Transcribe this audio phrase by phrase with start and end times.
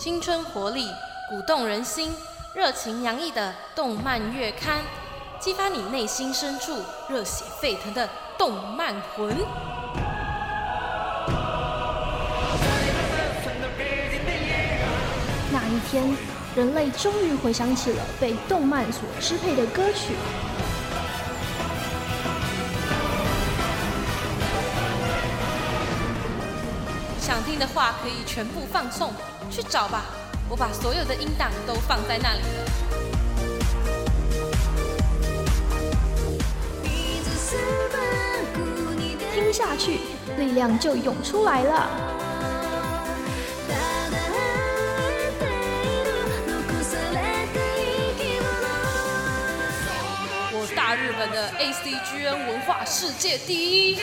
[0.00, 0.88] 青春活力、
[1.28, 2.10] 鼓动人心、
[2.54, 4.78] 热情洋溢的动漫月刊，
[5.38, 8.08] 激发你内心深处热血沸腾的
[8.38, 9.36] 动漫魂。
[15.52, 16.16] 那一天，
[16.56, 20.14] 人类终于回想起了被动漫所支配的歌曲。
[27.20, 29.12] 想听的话可以全部放送，
[29.50, 30.04] 去找吧。
[30.48, 32.70] 我把所有的音档都放在那里了。
[39.34, 40.00] 听下去，
[40.38, 41.88] 力量就涌出来了。
[50.52, 53.98] 我大日本的 ACGN 文化世界第一。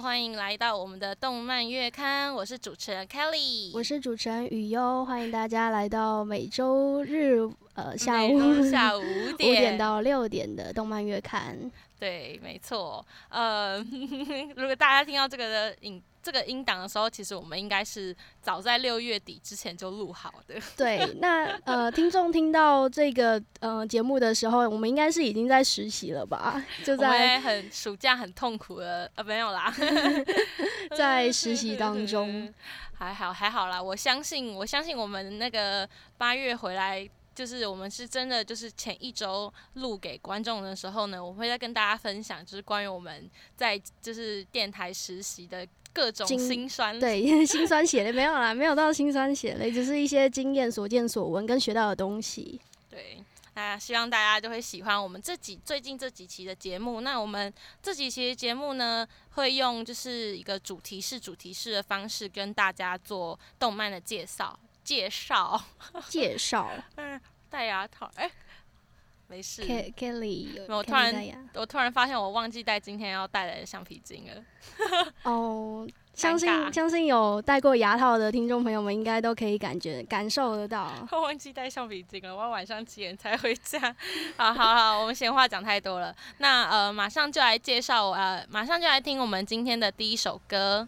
[0.00, 11.70] 欢迎来到我们的动漫月刊，我是主持人 Kelly，我是主持人雨优，欢迎大家来到每周日呃下午下午五五点点到六点的动漫月刊。
[11.98, 13.04] 对，没错。
[13.30, 13.78] 呃，
[14.56, 20.56] 如果大家听到这个的影这个音档的时候，其实我们应该是早在六月底之前就录好的。
[20.76, 26.60] 对， 那呃，听众听到这个呃节目的时候，我们应该是已经在实习了吧？
[26.84, 29.72] 就在很暑假很痛苦的，呃，没有啦，
[30.98, 32.52] 在实习当中。
[32.98, 35.88] 还好还好啦，我相信我相信我们那个
[36.18, 37.08] 八月回来。
[37.36, 46.98] 就是我们是真的，就是前一周录给观众的时候呢，我会再跟大家分享，就是关于我们在就是电台实习的各种经辛酸。
[46.98, 52.58] 对， 辛酸血泪没有啦，没有到辛酸血泪，只是一些经验所见所闻跟学到的东西。
[52.88, 57.02] 对，那希望大家就会喜欢我们这几最近这几期的节目。
[57.02, 64.58] 那我们这几期的节目呢，会用就是一个主题式、主题式的方式跟大家做动漫的介绍。
[64.86, 65.60] 介绍，
[66.08, 67.20] 介绍 嗯，
[67.50, 68.30] 戴牙套，哎、
[69.26, 69.62] 没事。
[69.62, 74.44] Ke- Kelly 有我突然我突然发现我忘记带今天要带来的橡皮筋了。
[75.24, 80.92] 哦， 相信相信有戴过牙套的听众朋友们，应该都可以感觉感受得到。
[81.10, 83.80] 我忘记带橡皮筋了，我要晚上几点才回家？
[84.36, 86.14] 好好好，我们闲话讲太多了。
[86.38, 90.86] 那呃，马上就来介绍呃，马上就来听我们今天的第一首歌，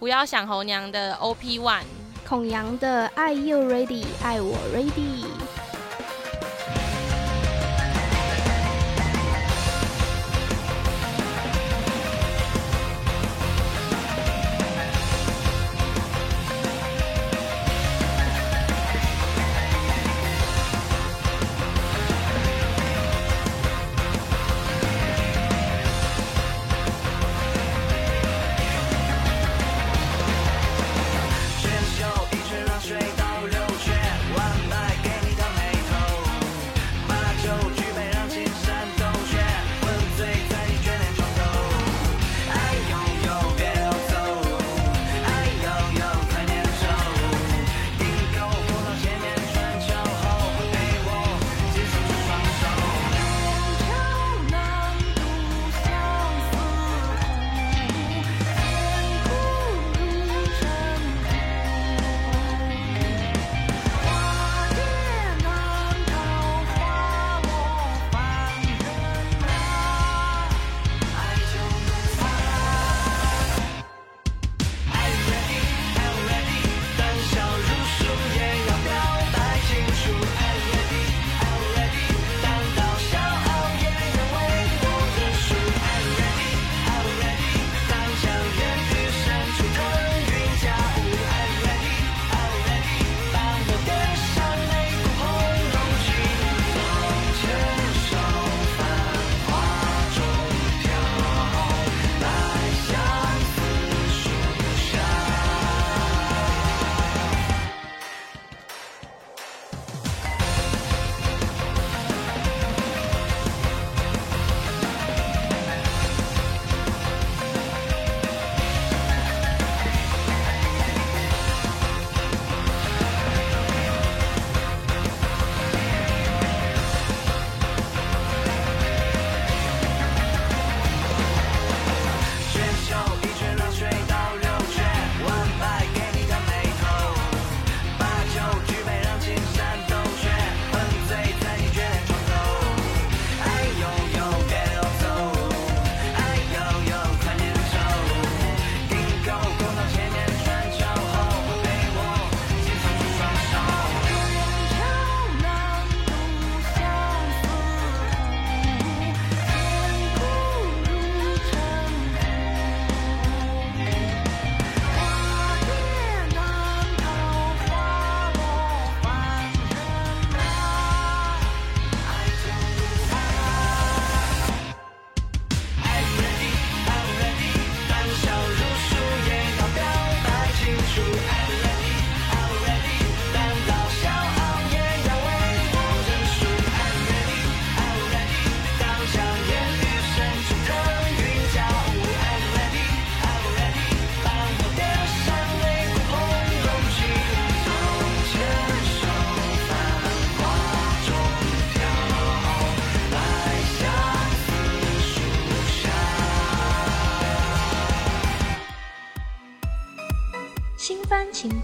[0.00, 1.84] 不要想猴娘的 OP One。
[2.32, 5.51] 孔阳的《爱 You Ready》，爱我 Ready。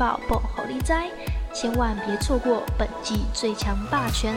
[0.09, 1.11] 情报爆好利哉，
[1.53, 4.35] 千万别错过本季最强霸权。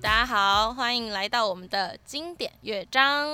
[0.00, 3.28] 大家好，欢迎来到我们的经典乐章。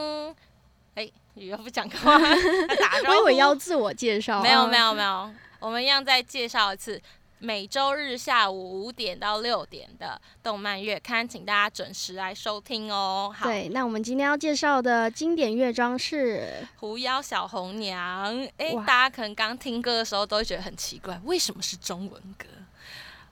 [0.94, 2.18] 哎，你又不讲话，
[2.78, 3.10] 打招呼。
[3.12, 7.00] 我以为要自我介绍，没有没有没有，我们一样再介绍一次。
[7.40, 13.32] 每周日下午五点到六点的动漫月刊，请大家准时来收听哦。
[13.34, 18.34] 好，对，那我们今天要介绍的经典乐章是《狐妖小红娘》。
[18.56, 22.46] 哎，大家可能刚听歌的时候都会觉得很奇怪，为什么是中文歌？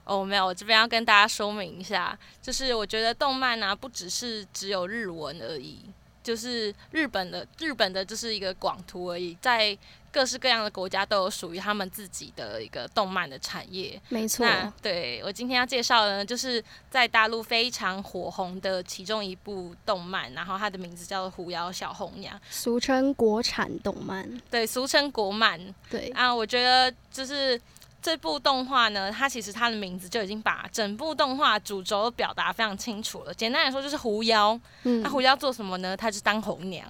[0.05, 5.81] 哦，没有，我这边要跟大家说明一下，就是我觉得动漫呢，不只是只有日文而已，
[6.23, 9.77] 就是日本的日本的就是一个广图而已，在。
[10.11, 14.01] 各式各样的国家都有属于他们自己的一个动漫的产业。
[14.09, 24.41] 没错，那对我今天要介绍的呢，就是在大陆非常火红的其中一部动漫，然后它的名字叫做《狐妖小红娘》，俗称国产动漫。
[24.49, 25.59] 对，俗称国漫。
[25.89, 27.59] 对啊，我觉得就是。
[27.99, 33.33] 这部动画呢，它其实它的名字就已经把整部动画主轴表达非常清楚了。
[33.33, 34.57] 简单来说，就是狐妖。
[34.83, 35.97] 嗯，那狐妖做什么呢？
[35.97, 36.87] 它是当红娘。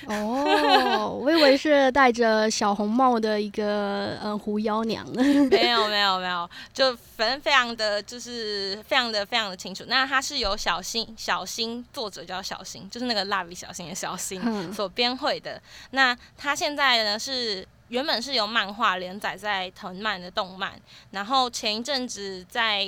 [0.06, 5.22] 哦，我以为是戴着小红帽的一个嗯狐妖娘呢。
[5.50, 9.84] 没有没有没有，就反正非常的就是非常的非常的清楚。
[9.88, 15.60] 那它是由小新小新作者叫小新，就是那个蜡笔小新的小新所编绘的。
[15.90, 17.66] 那它现在呢是。
[17.88, 20.72] 原本是由漫画连载在藤漫的动漫，
[21.12, 22.84] 然后前一阵子在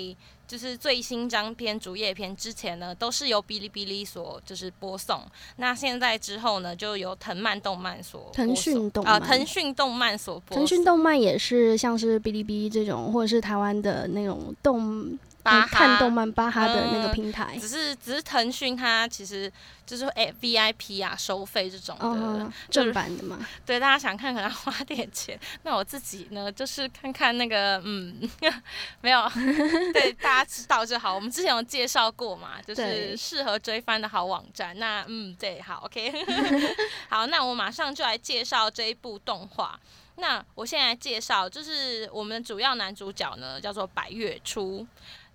[0.48, 5.20] 就是最新章篇主页篇之前呢，都是由哔哩哔哩所就是播送。
[5.56, 10.56] 那现在之后呢，就由藤蔓动漫所腾讯动啊腾讯动漫所播。
[10.56, 15.16] 腾讯动漫也是像是哔哩哔哩这种，或者是台湾的那种动。
[15.44, 19.50] 看动漫巴哈的那个平台，只是只是腾讯它其实
[19.86, 23.38] 就是哎 VIP 啊收费这种的正版的嘛。
[23.64, 25.38] 对，大家想看可能要花点钱。
[25.62, 28.28] 那我自己呢， 就是看看那个嗯，
[29.00, 29.26] 没有，
[29.94, 31.14] 对大家知道就好。
[31.14, 34.78] 我们之前有介绍过嘛，就是适合追番的好网站。
[34.78, 36.12] 那嗯，对，好，OK，
[37.08, 39.78] 好，那我马上就来介绍这一部动画。
[40.16, 44.84] 那我现在介绍，就是我们主要男主角呢，叫做白月初。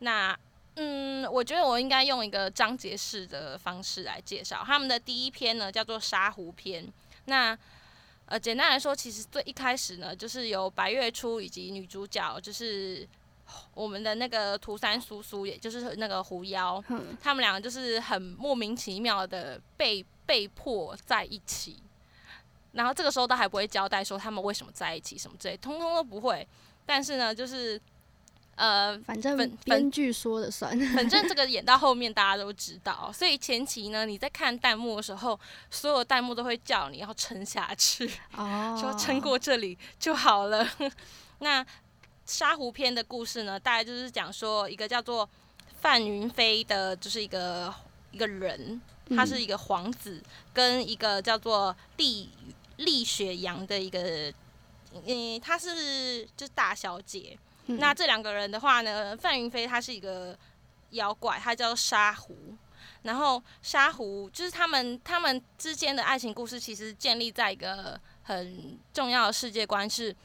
[0.03, 0.37] 那
[0.75, 6.85] 嗯，我觉得我应该用一个章节式的方式来介绍他们的第一篇呢，叫做沙湖篇。
[7.25, 7.57] 那
[8.25, 13.07] 呃，简单来说，其实最一开始呢，就是由白月初以及女主角，就是
[13.75, 16.83] 我们的那个涂山叔叔，也就是那个狐妖，
[17.21, 21.77] 他们两个就是很莫名其妙的被被迫在一起。
[22.71, 26.47] 然后这个时候都还不会交代说他们为什么在一起什么之类，通通都不会。
[26.85, 27.79] 但是呢，就是。
[28.55, 30.77] 呃，反正编剧说了算。
[30.93, 35.39] 反正这个演到后面大家都知道，所以前期呢，你在看弹幕的时候，
[35.71, 40.69] 所有弹幕都会叫你要撑下去，哦，说撑过这里就好了。
[41.39, 41.65] 那
[42.25, 45.27] 沙湖篇的故事呢，大概就是讲说一个叫做
[45.81, 47.73] 范云飞的，就是一个
[48.11, 48.79] 一个人，
[49.15, 50.21] 他是一个皇子，
[50.53, 52.29] 跟一个叫做厉
[52.77, 54.31] 厉雪阳的一个，
[55.07, 57.35] 嗯，他是就是大小姐。
[57.67, 60.37] 那这两个人的话呢，范云飞他是一个
[60.91, 62.35] 妖怪，他叫沙狐。
[63.03, 70.15] 然后沙狐就是他们他们之间的爱情故事，其实建立在一个很重要的世界观是，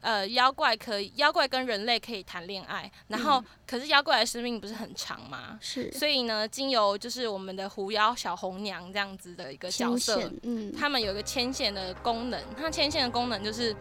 [0.00, 2.90] 呃，妖怪可以妖怪跟人类可以谈恋爱。
[3.08, 5.58] 然后可是妖怪的生命不是很长吗？
[5.60, 5.92] 是。
[5.92, 12.42] 所以呢，经由就是我们的狐妖小红娘这样子的一个角色，嗯，他们有一个牵线的功能。
[12.56, 13.74] 它牵线的功能就是。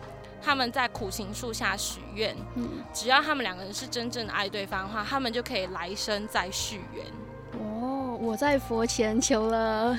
[0.43, 2.35] 他们在苦情树下许愿，
[2.93, 7.05] 只要他们两个人是真正的爱对方的话，他们就可以来生再续缘。
[7.59, 9.95] 哦，我在佛前求了，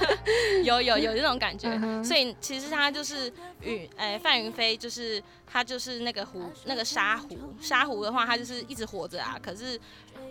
[0.64, 1.68] 有有有这种感觉。
[2.02, 3.30] 所以其实他就是
[3.60, 7.36] 云，哎，范云飞就是他就是那个湖，那个沙湖。
[7.60, 9.38] 沙湖的话，他就是一直活着啊。
[9.42, 9.78] 可是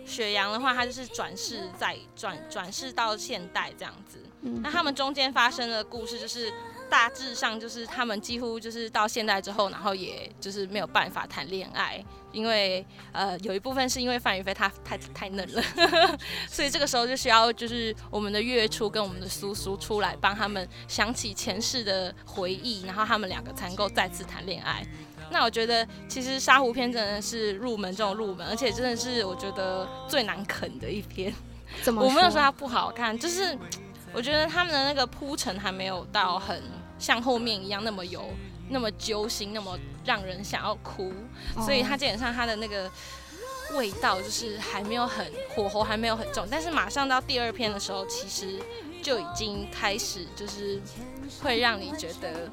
[0.04, 4.18] 雪阳的话，他就是转世在转转世到现代这样子。
[4.40, 6.52] 那他们中间发生的故事就是。
[6.92, 15.62] 大致上就是他们几乎就是到现在之后，然后也就是没有办法谈恋爱，因为呃有一部分是因为范宇飞他太太嫩了，
[16.46, 24.86] 所以这个时候就需要就是我们的月初跟我们的苏苏出来帮他们想起前世的回忆，然后他们两个才能够再次谈恋爱。
[25.30, 31.32] 那我觉得其实沙湖篇真的是入门中的入门，而且真的是我觉得最难啃的一篇。
[31.82, 32.02] 怎么？
[32.04, 33.56] 我没有说它不好看，就是
[34.12, 36.62] 我觉得他们的那个铺陈还没有到很。
[37.02, 38.30] 像后面一样那么有
[38.70, 41.12] 那么揪心，那么让人想要哭，
[41.56, 42.88] 所以它基本上它的那个
[43.74, 48.58] 味道就是还没有很火候还没有很重，但是马上到第二篇的时候，其实
[49.02, 50.80] 就已经开始就是
[51.42, 52.48] 会让你觉得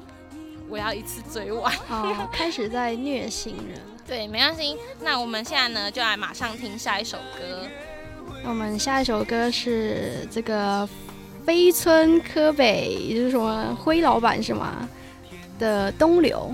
[0.68, 1.72] 我要一次追完。
[1.88, 3.80] 哦， 开始在虐心人。
[4.06, 4.76] 对，没关系。
[5.00, 7.68] 那我们现在呢，就来马上听下一首歌。
[8.42, 10.88] 那我们下一首歌是这个
[11.50, 14.88] 飞村柯北，也就是什么灰老板是吗？
[15.58, 16.48] 的东流，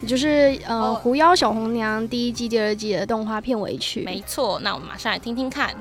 [0.00, 4.00] 也就是呃哦《狐妖小红娘》第一季、第二季的动画片尾曲。
[4.04, 5.74] 没错，那我们马上来听听看。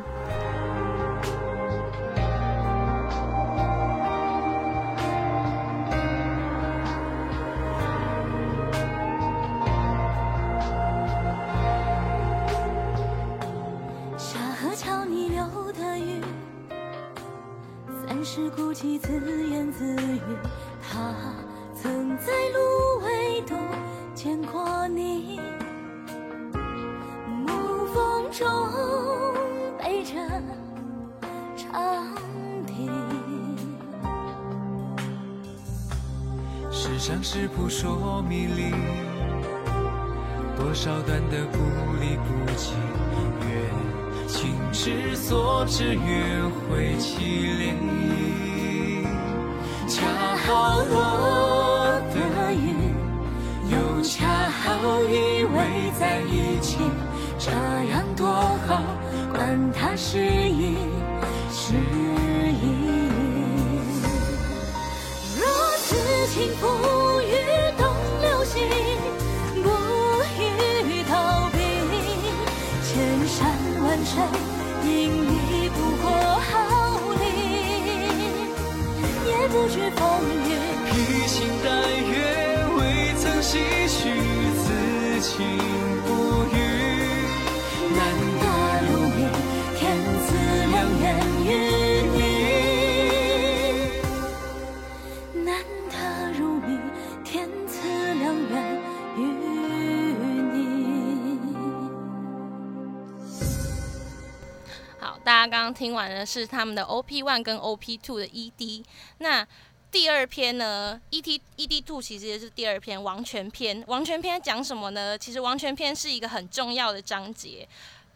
[105.51, 108.85] 刚刚听完的是他们的 OP One 跟 OP Two 的 ED。
[109.17, 109.45] 那
[109.91, 113.83] 第二篇呢，ET ED Two 其实也是第二篇王权篇。
[113.87, 115.17] 王权篇讲什么呢？
[115.17, 117.67] 其实王权篇是一个很重要的章节。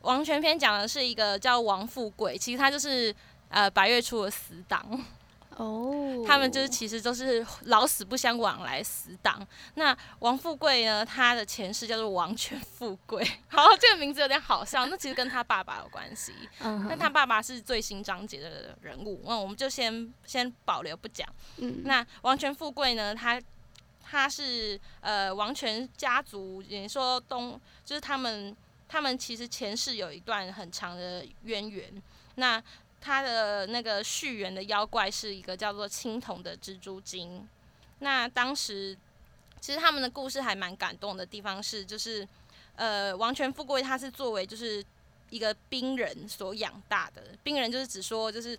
[0.03, 3.13] 王权篇讲的是一个叫王富贵，其实他就是
[3.49, 5.03] 呃白月初的死党。
[5.55, 9.45] 哦，他们就是其实都是老死不相往来死党。
[9.75, 16.33] 那王富贵呢，他的前世叫做王权富贵， 好，这个名字有点好笑，那其实跟他爸爸有关系。
[16.59, 21.27] 但他爸爸是最新章节的人物，那我们就先先保留不讲。
[21.57, 23.41] 嗯那王权富贵呢，他
[24.03, 28.55] 他是呃王权家族，也说东就是他们
[28.89, 31.89] 他们其实前世有一段很长的渊源。
[32.37, 32.61] 那
[33.05, 37.47] 他的那个续缘的妖怪是一个叫做青铜的蜘蛛精。
[37.99, 38.97] 那当时
[39.61, 42.27] 其实他们的故事还蛮感动的地方是，就是
[42.75, 44.83] 呃王权富贵他是作为就是
[45.29, 48.57] 一个兵人所养大的，兵人就是只说就是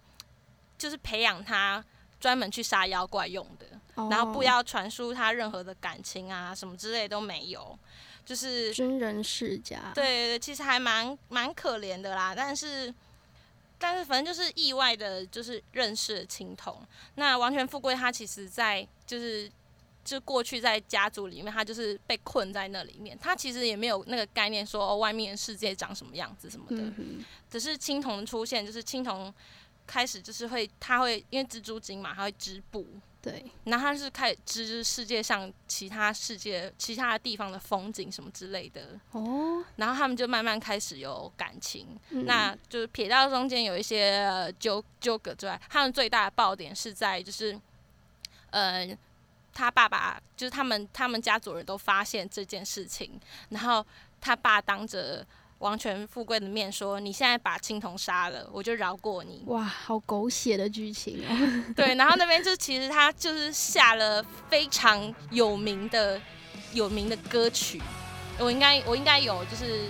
[0.78, 1.84] 就是培养他
[2.20, 3.66] 专门去杀妖怪用的。
[4.10, 7.78] 然后不哦要传输他任何的感情啊，什么之类都没有，
[8.26, 9.90] 就是军人世家。
[9.94, 12.34] 对对对，其实还蛮蛮可怜的啦。
[12.36, 12.92] 但是
[13.78, 16.80] 但是反正就是意外的，就是认识了青铜。
[17.16, 19.50] 那王权富贵他其实在就是
[20.04, 26.82] 就过去在家族里面，他就是被困在那里面，他其实也没有那个概念说哦外面世界长什么样子什么的。
[26.96, 29.32] 嗯，只是青铜的出现，就是青铜
[29.86, 32.86] 开始就是会，他会因为蜘蛛精嘛，他会织布，
[33.26, 41.98] 对，然后他是开始知世界上其他世界、其他地方的风景什么之类的，哦，然后他们就慢慢开始有感情。
[42.10, 42.24] 嗯。
[42.24, 47.60] 那就是撇到中间有一些呃纠纠葛之外，他们最大的爆点是在就是，
[48.50, 48.96] 呃，
[49.52, 53.84] 他爸爸就是他们他们家族人都发现这件事情，然后
[54.20, 55.26] 他爸当着
[55.58, 59.42] 王权富贵的面说：“你现在把青铜杀了，我就饶过你。
[59.48, 61.64] ”哇，好狗血的剧情哦。
[61.74, 66.20] 对，然后那边就其实他就是下了非常有名的
[66.72, 67.80] 有名的歌曲，
[68.38, 69.86] 我应该我应该有就是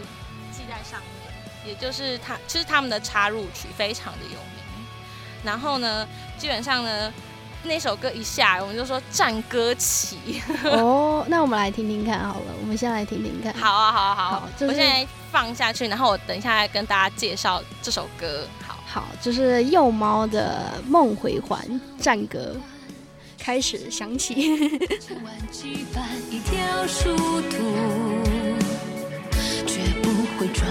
[0.52, 4.86] 记在上面，也就是他其实他们的插入曲非常的有名。
[5.44, 6.06] 然后呢，
[6.38, 7.12] 基本上呢，
[7.66, 10.40] 那首歌一下来，我们就说战歌起。
[10.64, 13.52] 哦，那我们来听听看好了，我们先来听听看。
[13.54, 18.46] 好啊，好啊，好啊好就是我现在放下去，然后我等一下来跟大家介绍这首歌。
[18.66, 21.60] 好，好，就是幼猫的《梦回环》
[22.02, 22.56] 战歌
[23.38, 24.34] 开始响起。
[24.98, 27.16] 千万羁绊一条殊
[27.50, 27.56] 途，
[29.66, 30.66] 绝不会转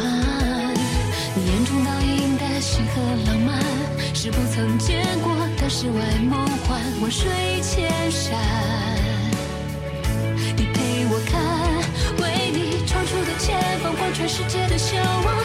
[2.94, 3.60] 和浪漫
[4.26, 7.30] 是不曾见过的世外梦幻，万水
[7.62, 8.36] 千山，
[10.58, 11.40] 你陪我看，
[12.18, 15.36] 为你闯出的前方，贯穿世界的向往，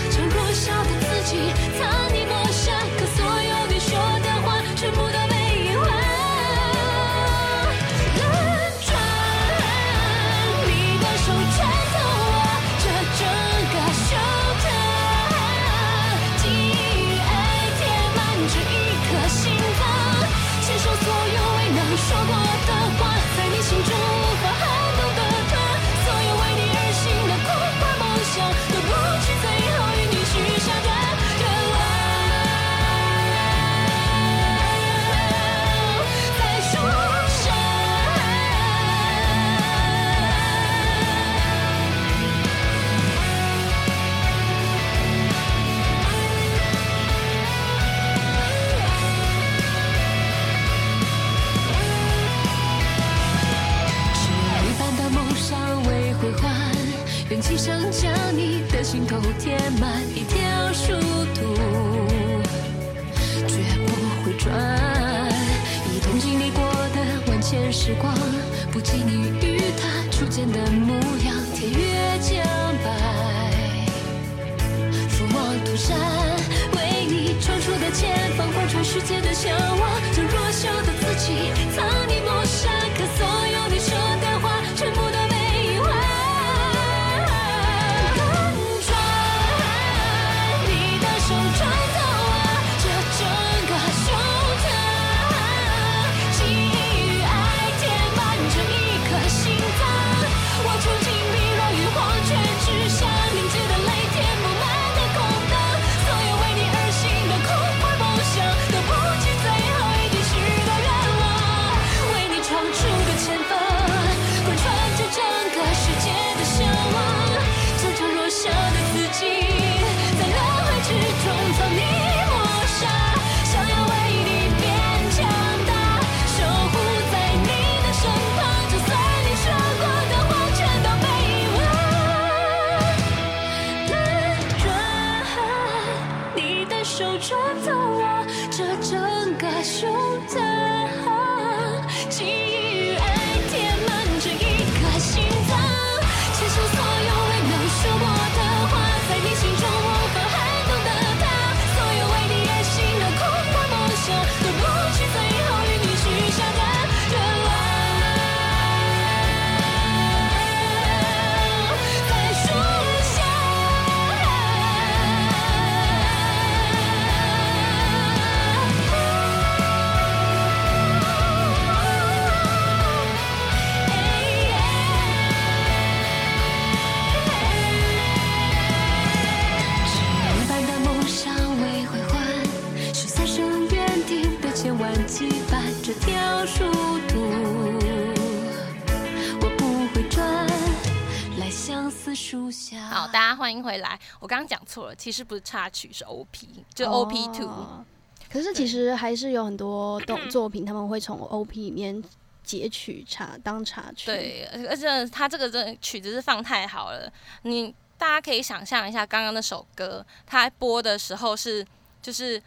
[194.70, 197.48] 错了，其实不是插曲，是 OP，就 OP two。
[197.48, 197.84] 哦
[198.32, 202.00] 可是其实还是有很多动 作品，他们会从 OP 里面
[202.44, 211.66] 截取插当插曲。，对，而且他这个真的曲子是放太好了，你大家可以想象一下，刚刚那首歌，它播的时候是
[212.00, 212.40] 就是。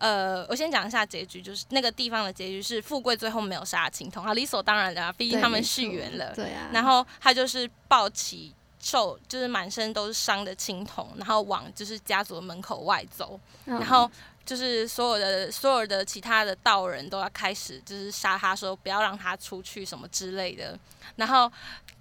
[0.00, 6.32] 呃，我先讲一下结局，就是那个地方的结局是富贵最后没有杀青铜，啊，理所当然的啊，毕竟他们续缘了。
[6.36, 6.70] 对啊。
[6.72, 14.10] 然后他就是抱起受，就是满身都是伤的青铜，然后往就是家族的门口外走，嗯然后
[14.44, 20.78] 就是所有的所有的其他的道人都要开始就是杀他，说不要让他出去什么之类的。
[21.16, 21.50] 然后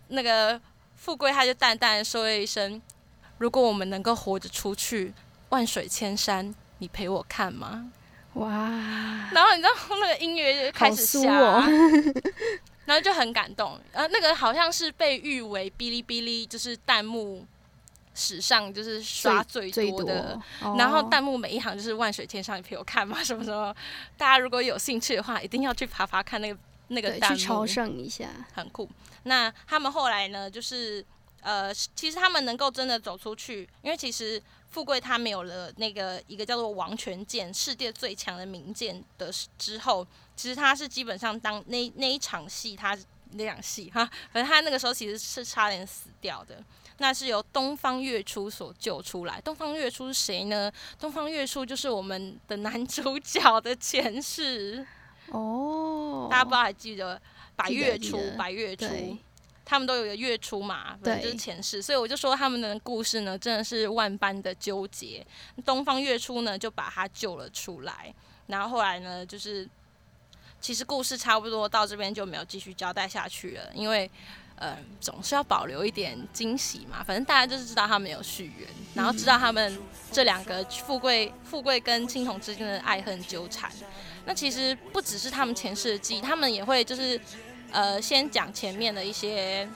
[0.09, 0.59] 那个
[0.95, 2.81] 富贵他就淡淡的说了一声
[3.39, 5.13] ：“如果我们能够活着出去，
[5.49, 7.91] 万水千山，你陪我看吗
[8.33, 8.49] 哇，？”
[9.33, 11.63] 然后你知道那个音乐就开始下，酥哦！
[12.88, 13.80] 然后就很感动。
[13.91, 17.45] 呃，那个好像是被誉为哔哩哔哩就是弹幕
[18.15, 20.41] 史上就是刷最最多的。
[20.62, 23.23] 哦然后弹幕每一行就是万水千山，你陪我看嘛？
[23.23, 23.76] 什么什么？
[24.17, 28.89] 大家如果有兴趣的话，一定要去爬爬看那个那个弹幕，去朝圣一下，很酷。
[29.23, 31.06] 那他们后来呢，就是
[31.41, 42.97] 呃，其实他们能够真的走出去，因为其实富贵他没有了那个一个叫做王权剑，世界最强的名剑的之后，其实他是基本上当那那一场戏，他
[43.32, 46.63] 那场戏哈，反正他那个时候其实是差点死掉的。
[46.99, 49.39] 那是由东方月初所救出来。
[49.41, 50.71] 东方月初是谁呢？
[50.97, 54.84] 东方月初就是我们的男主角的前世。
[55.30, 57.21] 哦，大家不知道还记得
[57.56, 58.19] 白月初？
[58.36, 59.15] 白月初对，
[59.69, 65.25] 他们都有一个月初嘛，反正就是前世，所以我就说他们的故事呢，真的是万般的纠结。
[65.65, 68.13] 东方月初呢，就把他救了出来，
[68.45, 69.67] 然后后来呢，就是
[70.62, 74.10] 其实故事差不多到这边就没有继续交代下去了，因为。
[74.60, 77.03] 呃，总是要保留一点惊喜嘛。
[77.03, 79.80] 反正大家就是知道他们有续缘，然后知道他们
[80.12, 83.71] 这两个富贵、富贵跟青铜之间的爱恨纠缠。
[84.25, 87.21] 那其实不只是他们前世的记忆，他们也会就是
[87.71, 89.67] 呃，先讲前面的一些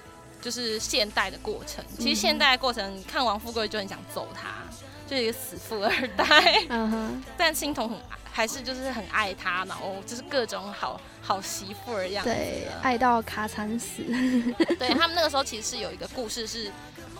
[0.41, 1.84] 就是现代的过程。
[1.99, 4.63] 其实现代的过程，看王富贵就很想揍他，
[5.08, 6.65] 就是一个死富二代。
[6.69, 7.97] 嗯哼， 但青铜很
[8.34, 14.04] 还是就是很爱他，然后就是各种好好媳妇儿一样子对，爱到卡惨死。
[14.80, 16.71] 对他们那个时候其实是有一个故事是，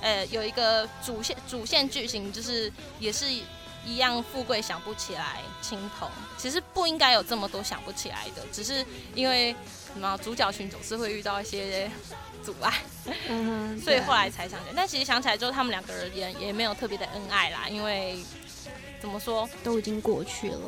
[0.02, 3.26] 呃，有一个主线主线剧情，就是也是
[3.86, 9.54] 一样，富贵想不起来青铜，其实不应该有这么多想不起来的，只是因为
[9.94, 11.90] 什么主角群总是会遇到一些
[12.44, 12.74] 阻碍，
[13.84, 14.74] 所以后来才想起来。
[14.76, 18.18] 但其实想起来之后，他们两个人也也没有特别的恩爱啦，因为
[19.00, 20.60] 怎么说，都已经过去了。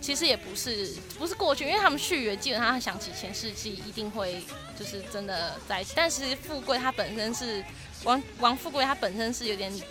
[0.00, 4.42] 其实也不是不是过去，因为他们续约基本上想起前世纪一定会
[4.76, 5.92] 就是真的在一起。
[5.94, 7.64] 但是富贵他本身是
[8.02, 9.84] 王王富贵，他本身是有点抵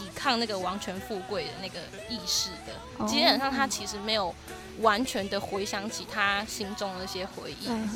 [0.00, 2.72] 抵抗那个王权富贵的那个意识的。
[2.96, 4.34] 哦基本上他其实没有
[4.80, 7.68] 完全的回想起他心中的那些回忆。
[7.68, 7.88] 嗯，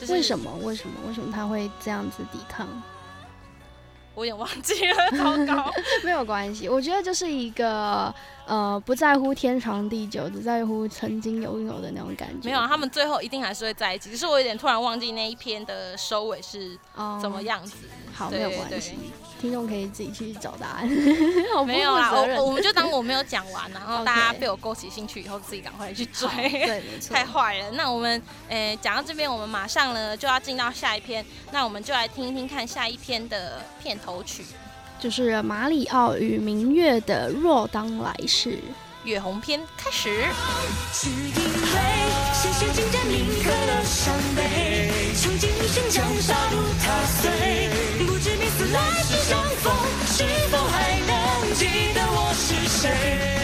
[0.00, 0.50] 就是为什么？
[0.62, 0.94] 为什么？
[1.06, 2.66] 为什么他会这样子抵抗？
[4.14, 5.70] 我也忘记了， 糟糕。
[6.02, 8.14] 没有关系，我觉得就是一个
[8.46, 12.48] 呃不在乎天长地久，只在乎曾经拥有的那种感觉。
[12.48, 14.10] 没有啊，他们最后一定还是会在一起。
[14.10, 17.42] 只是我有点突然忘记那一篇的收尾是哦怎么？
[17.42, 17.76] 样子。
[18.14, 18.94] 好，没有关系，
[19.38, 20.88] 听众可以自己去找答案。
[21.54, 26.26] 好没有啦，我我们就当我没有讲完，然后大家被我勾起兴趣以后，自己赶快去追。
[26.48, 27.14] 对，没 错。
[27.14, 27.70] 太坏了。
[27.72, 34.44] 那我们诶讲到这边，我们马上呢就要进到下一篇，那我们就来听一听看下一篇的片头曲
[34.98, 38.50] 就是马里奥与明月的若当来世。
[39.04, 40.10] 《月红篇》开始。
[40.92, 41.80] 是因为
[42.32, 47.68] 鲜血浸染铭刻了伤悲，穷尽一生将杀戮踏碎，
[48.04, 49.72] 不知彼此来世相逢，
[50.06, 53.35] 是否还能记得我是谁？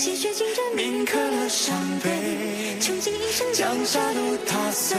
[0.00, 2.08] 鲜血浸染铭刻了伤悲，
[2.80, 4.96] 穷尽一生将杀戮踏碎，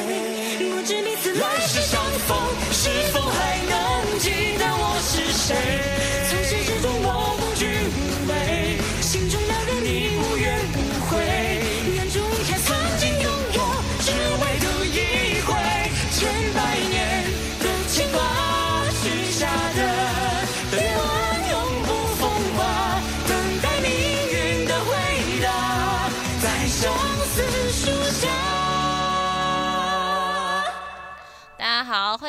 [0.59, 2.37] 不知彼此来世相逢，
[2.71, 6.00] 是否还能记得我是谁？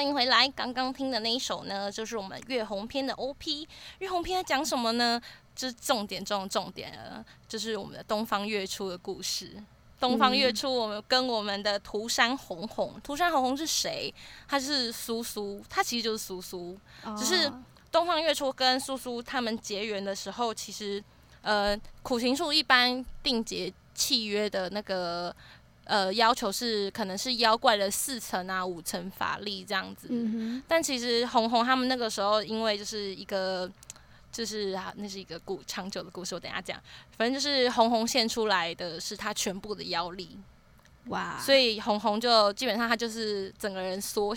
[0.03, 0.49] 欢迎回来。
[0.49, 3.65] 刚刚听的那一首呢，就是我们《月红篇》的 OP。
[4.01, 5.23] 《月红篇》在讲什么呢？
[5.55, 9.63] 就是重点中的重点了，就是我们的东方月初的故事。
[10.01, 14.13] 东方月初，我们跟我们的涂山红红，涂山红红是谁？
[14.49, 16.77] 他是苏苏，他其实就是苏苏。
[17.17, 17.63] 只是哦
[17.93, 21.01] 东方月初跟苏苏他们结缘的时候，其实
[21.43, 25.33] 呃，苦情树一般定结契约的那个
[25.85, 30.09] 呃要求是，可能是妖怪的四层啊、五层法力这样子。
[30.11, 33.71] 嗯但其实红红他们那个时候，因为就是一个。
[34.33, 36.81] 就是啊，那是一个故长久的故事，我等下讲。
[37.19, 40.39] 反正就是红红献出来的是他全部的妖力，
[41.09, 44.35] 哇，所以红红就基本上他就是整个人缩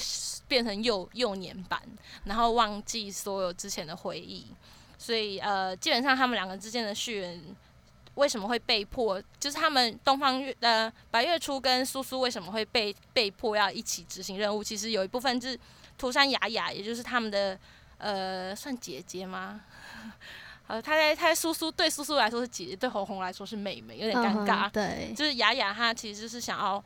[0.49, 1.81] 变成幼幼年版，
[2.25, 4.47] 然后忘记所有之前的回忆，
[4.97, 7.41] 所以呃，基本上他们两个之间的续缘
[8.15, 14.63] 为什么会被迫，就是他们东方月呃白月初跟苏苏为什么会被被迫要一起执行任务？
[14.63, 15.57] 其实有一部分是
[15.97, 17.57] 涂山雅雅，也就是他们的
[17.97, 19.61] 呃算姐姐吗？
[20.67, 24.63] 呃，她在她在苏苏对苏苏来说是姐姐，对红红来说是妹妹，有点尴嗯尬。
[24.63, 26.83] 哼对，就是雅雅她其实是想要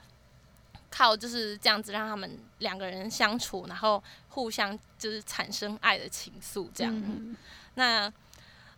[0.90, 6.94] 靠就是这样子让他们两个人相处，然后互相就是产生爱的情愫这样。
[6.94, 7.36] 嗯
[7.76, 8.12] 那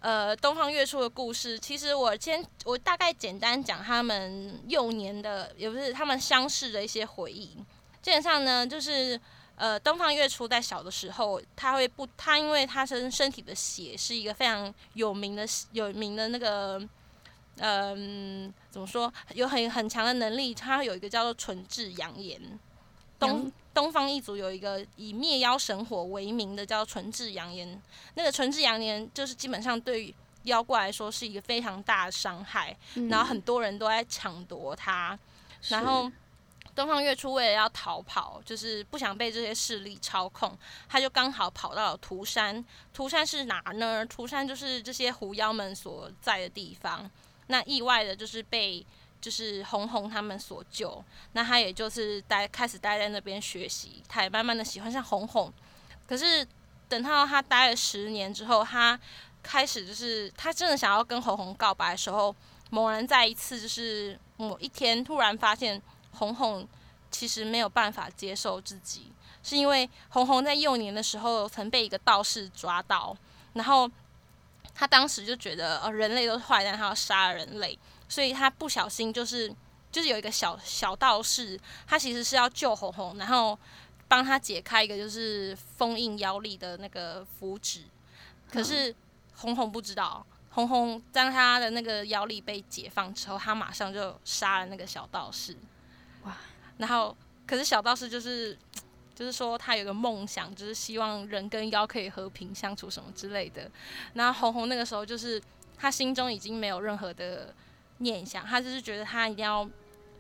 [0.02, 7.56] 呃，东方月初的故事，其实我先我大概简单讲他们幼年的，也不是他们相识的一些回忆。
[8.02, 9.20] 基本上呢，就是
[9.58, 16.82] 呃，东方月初在小的时候，他会不，他因为他身身体的血是一个非常有名的有名的那个，
[17.60, 22.42] 嗯、怎么说，有很很强的能力，他有一个叫做纯质阳炎。
[23.22, 27.82] 东东方一族有一个以灭妖神火为名的叫纯质阳炎，
[28.16, 35.18] 那个纯质阳炎就是基本上对于妖怪来说是一个非常大的伤害，嗯然后很多人都在抢夺它，
[35.70, 36.12] 然后
[36.76, 40.58] 东方月初为了要逃跑，就是不想被这些势力操控，
[40.90, 42.64] 他就刚好跑到了涂山。
[42.94, 44.06] 涂山是哪呢？
[44.06, 47.10] 涂山就是这些狐妖们所在的地方。
[47.48, 48.86] 那意外的就是被
[49.22, 51.02] 就是红红他们所救，
[51.34, 55.54] 那他也就是待开始待在那边学习，他也慢慢的喜欢上红红。
[56.08, 56.46] 可是
[56.90, 59.00] 等到他待了十年之后，他
[59.44, 62.36] 开始就是他真的想要跟红红告白的时候，
[62.72, 65.82] 猛然在一次就是某一天突然发现
[66.12, 66.68] 红红
[67.10, 69.12] 其实没有办法接受自己，
[69.44, 73.16] 是因为红红在幼年的时候曾被一个道士抓到，
[73.54, 73.90] 然后
[74.74, 77.78] 他当时就觉得呃人类都是坏蛋，他要杀人类，
[78.12, 79.50] 所以他不小心就是
[79.90, 83.58] 就是有一个小小道士，他其实是要救红红，然后
[84.10, 87.86] 帮他解开一个就是封印妖力的那个符纸，
[88.52, 88.94] 可是
[89.36, 90.26] 红红不知道。
[90.50, 95.56] 红红当他的那个妖力被解放之后，他马上就杀了那个小道士。
[96.24, 96.36] 哇！
[96.78, 97.16] 然后，
[97.48, 98.58] 可是小道士就是，
[99.16, 103.72] 就是说他有个梦想，就是希望人跟妖可以和平相处什么之类的。
[104.14, 105.42] 然后红红那个时候就是
[105.78, 107.56] 他心中已经没有任何的
[108.02, 109.68] 念想，他就是觉得他一定要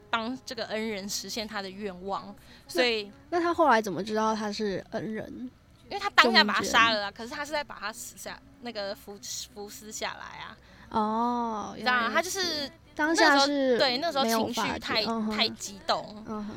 [0.10, 2.34] 帮这个恩人实现他的愿望，
[2.68, 5.50] 所以那他后来怎么知道他是恩人？
[5.90, 9.20] 因为他当下把他杀了啊，可是他是在把他死下那个服
[9.54, 10.58] 服撕下来啊，
[10.90, 12.12] 哦，你知道吗？
[12.14, 16.56] 他就是当下是对那时候情绪太嗯太激动，嗯哼。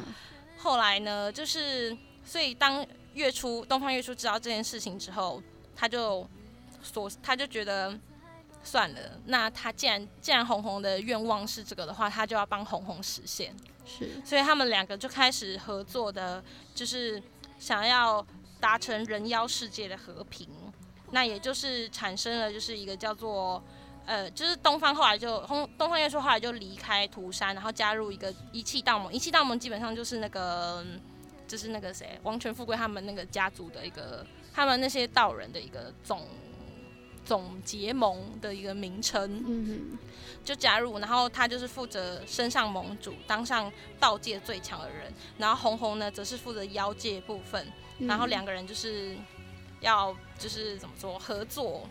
[0.57, 5.43] 后来呢，就是所以当月初东方月初知道这件事情之后，
[5.75, 6.25] 他就
[6.81, 7.93] 所他就觉得
[8.65, 13.55] 算了，那他既然既然红红的愿望是这个的话，他就要帮红红实现。
[13.87, 16.43] 是所以他们两个就开始合作的，
[16.75, 17.23] 就是
[17.59, 18.27] 想要
[18.59, 20.49] 达成人妖世界的和平。
[21.11, 23.63] 那也就是产生了就是一个叫做
[24.07, 29.13] 呃，就是东方后来就东东方月初后来就离开涂山，然后加入一个一气道盟。
[29.13, 30.85] 一气道盟基本上就是那个
[31.47, 36.27] 就是那个谁王权富贵他们那个家族的一个他们那些道人的一个总
[37.25, 39.43] 总结盟的一个名称。
[39.47, 39.99] 嗯
[40.45, 45.11] 就加入，然后他就是负责升上盟主，当上道界最强的人。
[45.39, 47.67] 然后红红呢，则是负责妖界部分。
[48.01, 49.17] 然后嗯两个人就是
[49.81, 51.89] 要就是怎么说合作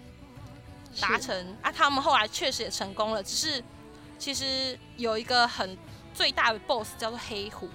[1.01, 1.71] 达成啊。
[1.71, 3.63] 他们后来确实也成功了，只是
[4.19, 5.75] 其实有一个很
[6.13, 7.67] 最大的 BOSS 叫做黑狐。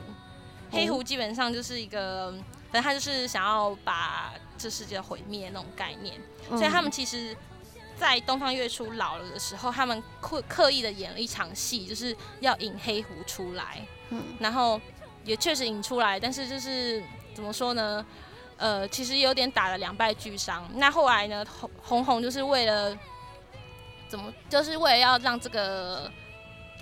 [0.71, 2.31] 黑狐基本上就是一个，
[2.71, 6.15] 反正他就是想要把这世界毁灭那种概念。
[6.51, 7.37] 所以他们嗯其实，
[7.99, 14.81] 在东方月初老了的时候，他们刻刻意的演了一场戏，就是要引黑狐出来，嗯然后
[15.25, 17.03] 也确实引出来，但是就是
[17.35, 18.05] 怎么说呢？
[18.57, 20.69] 呃，其实有点打了两败俱伤。
[20.75, 22.97] 那后来呢，红红红就是为了
[24.09, 26.11] 怎么，就是为了要让这个，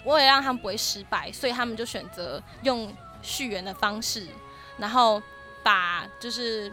[0.05, 4.27] 为了让他们不会失败，所以他们就选择用续缘的方式，
[4.79, 5.23] 然后
[5.63, 6.73] 把就是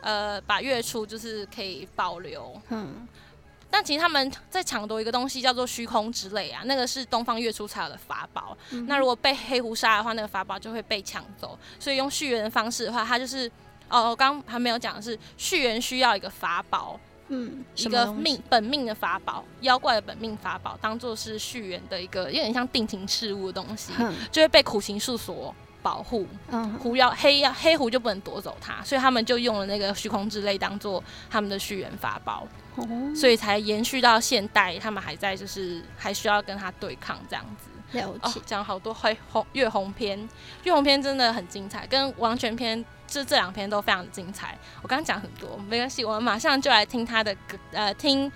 [0.00, 3.06] 呃把月初就是可以保留，嗯
[3.72, 8.54] 但其实他们在抢夺一个东西叫做虚空之泪啊，那个是东方月初才有的法宝。
[8.70, 11.58] 嗯那如果被黑狐杀的话，那个法宝就会被抢走。
[11.80, 13.50] 所以用续缘的方式的话，它就是
[13.88, 26.26] 哦，我刚还没有讲的是续缘需要一个法宝，嗯一个命本命的法宝，妖怪的本命法宝，当做是续缘的一个有点像定情事物的东西，哼就会被苦行术所保护。
[26.50, 32.46] 嗯狐妖黑妖黑狐就不能夺走它，所以他们就用了那个虚空之泪当做他们的续缘法宝。
[32.76, 37.98] 哦所以才延续到现代，他们还在就是还需要跟他对抗这样子。
[37.98, 40.18] 了解，哦讲好多黑红月红篇，
[40.64, 44.56] 月红篇真的很精彩，跟王权篇这这两篇都非常精彩。
[44.80, 48.32] 我刚刚讲很多，没关系，我们马上就来听他的歌，呃，听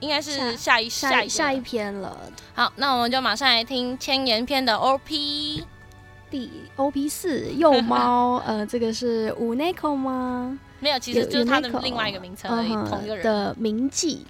[0.00, 2.18] 应该是下下一下一下一篇了，
[2.54, 5.64] 好，那我们就马上来听千言篇的 OP。
[6.34, 10.58] 第 O P 四幼猫， 呃，这个是五 n e k o 吗？
[10.80, 13.24] 没有，其实就是它的另外一个名称而已，嗯哼同一个人。
[13.24, 14.26] 的名记。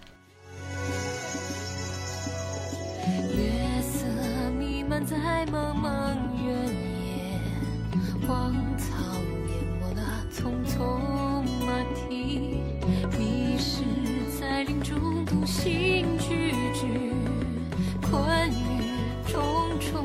[3.06, 4.04] 月色
[4.58, 6.14] 弥漫在茫茫
[6.44, 6.68] 原
[7.00, 7.40] 野，
[8.28, 8.92] 荒草
[9.48, 11.00] 淹没了匆匆
[11.64, 12.60] 马蹄，
[13.18, 13.80] 迷失
[14.38, 17.14] 在林中独行句句，
[18.02, 18.92] 困于
[19.26, 19.40] 重
[19.80, 20.04] 重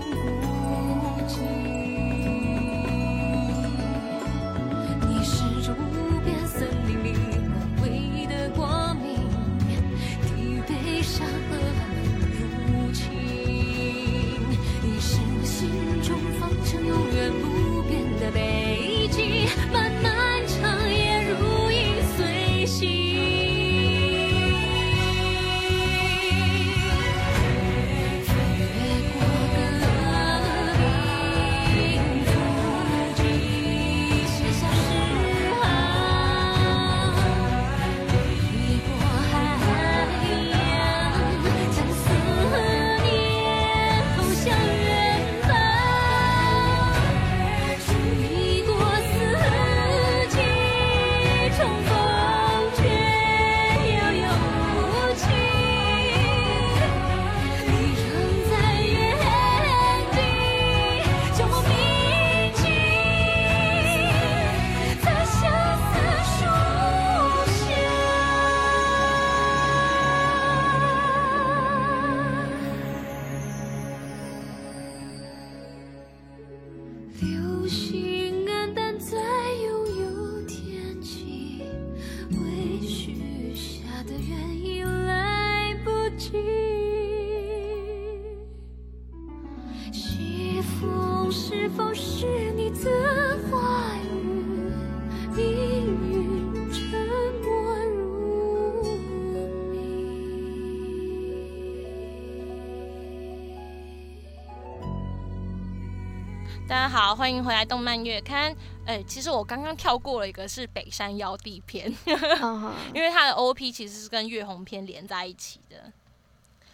[106.79, 108.55] 家好，欢迎回来动漫月刊。
[108.85, 111.93] 哎、其实我刚刚跳过了一个是北山妖帝篇，
[112.95, 115.91] 因为它的 OP 其实是跟月红篇连在一起的。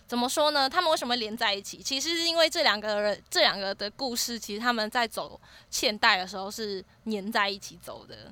[0.06, 0.70] 怎么说呢？
[0.70, 1.82] 他们为什么连在一起？
[1.82, 5.42] 其实是因为这两个人，这两个的故事，其实他们在走
[5.72, 8.32] 现代的时候是粘在一起走的。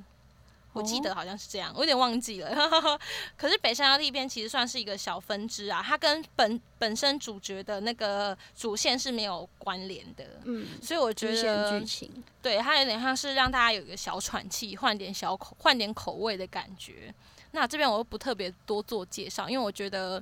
[0.73, 2.99] 我记得好像是这样，我有点忘记了。
[3.37, 10.25] 可是北山妖帝篇其实算是一个小分支啊，它跟本本身主角的那个主线是没有关联的。
[10.45, 17.13] 嗯，所以我觉得剧情，对，它有点像是让大家有一个小喘气，换点小口，换点口味的感觉。
[17.51, 20.21] 那这边我又不特别多做介绍，因为我觉得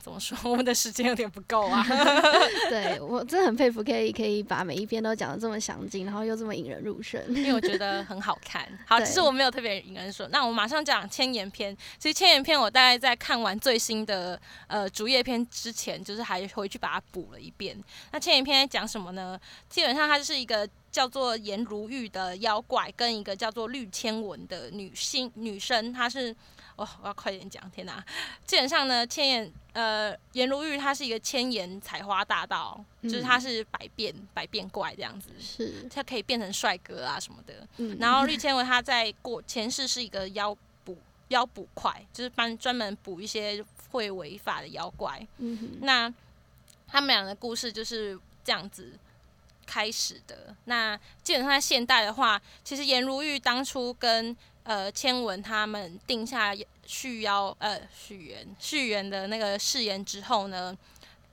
[0.00, 1.84] 怎么说， 我们的时间有点不够啊。
[2.70, 7.20] 对我真的很佩服，可以可以把每一篇都讲的这么详尽，然后又这么引人入胜。
[7.28, 8.66] 因为我觉得很好看。
[8.86, 11.76] 好，其实我没有特别引人说，那我马上讲千言篇。
[11.98, 17.76] 其实千言篇我大概在看完最新的呃竹叶篇之前，就是还回去把它补了一遍。
[18.12, 19.38] 那千言篇在讲什么呢？
[19.68, 26.34] 基本上它就是一个叫做颜如玉的妖怪，跟一个叫做绿千文的女性女生，她是。
[26.78, 27.68] 哦，我要快点讲！
[27.72, 28.02] 天哪，
[28.46, 35.30] 基本上呢，千言呃颜如玉她是一个千言采花大盗，就是她是百变百变怪这样子。
[35.40, 37.66] 是，他可以变成帅哥啊什么的。
[37.78, 40.96] 嗯，然后绿千文他在过前世是一个妖捕
[41.28, 45.26] 妖捕快，就是帮专门捕一些会违法的妖怪。
[45.38, 46.08] 嗯，那
[46.86, 48.92] 他们俩的故事就是这样子
[49.66, 50.54] 开始的。
[50.66, 54.36] 那基本上在现代的话，其实颜如玉当初跟
[54.68, 56.54] 呃签文他们定下
[56.84, 60.76] 续邀呃续缘续缘的那个誓言之后呢，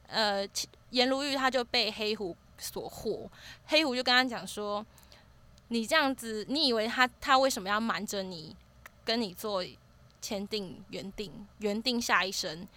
[0.08, 0.48] 呃
[0.92, 3.28] 颜如玉他就被黑狐所惑，
[3.68, 4.86] 黑狐就跟他讲说。
[5.70, 8.56] 你这样子，你以为他他为什么要瞒着你，
[9.04, 9.66] 跟你做
[10.22, 12.68] 签订原定原定下一生？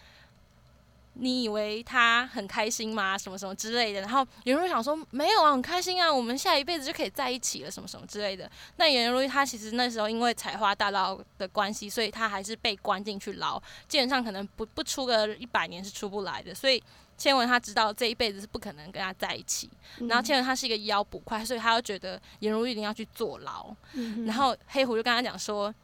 [1.20, 3.18] 你以为他很开心吗？
[3.18, 4.00] 什么什么之类的。
[4.00, 8.48] 然后颜如玉想说，没有啊，很开心啊，我们下一辈子就可以在一起了，什么什么之类的。
[8.76, 16.54] 那颜如玉他其实那时候因为采花大盗的关系，所以他还是被关进去牢，基本上可能不不出个一百年是出不来的。
[16.54, 16.82] 所以
[17.16, 19.68] 千文他知道这一辈子是不可能跟他在一起。
[20.06, 23.74] 然后千文他是一个妖捕快，所以他就觉得颜如玉一定要去坐牢。
[23.94, 25.74] 嗯然后黑狐就跟他讲说：“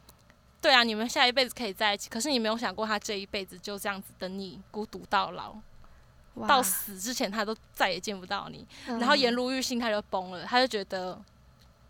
[0.65, 5.53] 对啊，你们下一辈子可以在一起，可是你没有想过他这一辈子就这样子等你孤独到老，
[6.47, 8.65] 到死之前他都再也见不到你。
[8.87, 11.21] 嗯然后颜如玉心态就崩了，他就觉得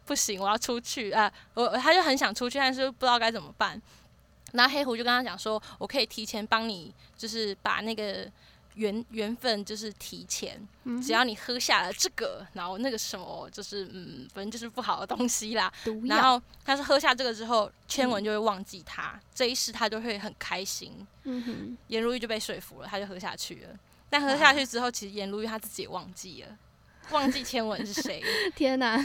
[0.05, 3.81] 不行，我要出去啊、我他就很想出去，但是不知道该怎么办。
[4.51, 8.29] 然后黑狐就跟他讲说，我可以提前帮你，就是把那个
[8.75, 15.71] 缘缘分就是提前，嗯只要你喝下了这个，然后那个什么就是嗯，反正就是不好的东西啦。
[16.03, 20.91] 然后他是喝下这个之后，千文就会忘记他，这一世他就会很开心。
[21.23, 23.69] 嗯哼，颜如玉就被说服了，他就喝下去了。
[24.09, 26.57] 但喝下去之后，其实颜如玉他自己也忘记了，
[27.11, 28.23] 忘记千文是谁。
[28.55, 28.97] 天哪，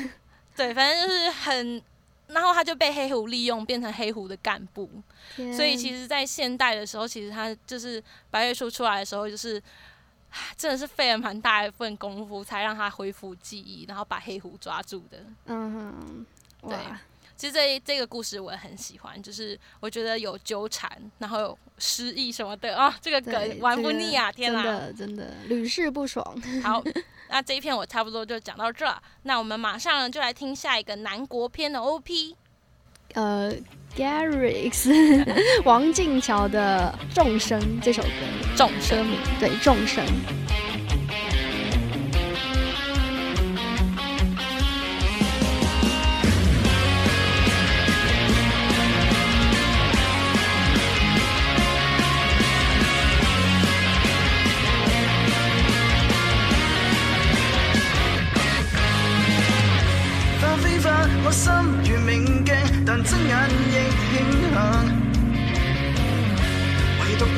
[0.54, 1.82] 对，反正就是很，
[2.32, 4.90] 然后他就被黑狐利用，变成黑狐的干部。
[5.56, 9.62] 所以其实，在现代的时候，其实他就是白月书出来的时候，就是
[10.56, 15.24] 真的是费了蛮大一份功夫，才让他恢复记忆，然后把黑狐抓住的。
[15.46, 15.72] 嗯
[16.62, 16.78] 哼，对，
[17.36, 24.30] 其实这这个故事我也很喜欢，就是我觉得有纠缠，然后有失忆什么的啊，这个梗玩不腻啊！
[24.30, 26.24] 天真哪，的真的屡试不爽。
[26.62, 26.82] 好，
[27.30, 32.34] 那这一篇我差不多就讲到这，那我们马上就来听下一个南国篇的 OP。
[33.14, 33.52] 呃
[33.96, 38.08] ，Garrix 王静桥的《众生》这首歌，
[38.56, 40.04] 众生名对《众生》。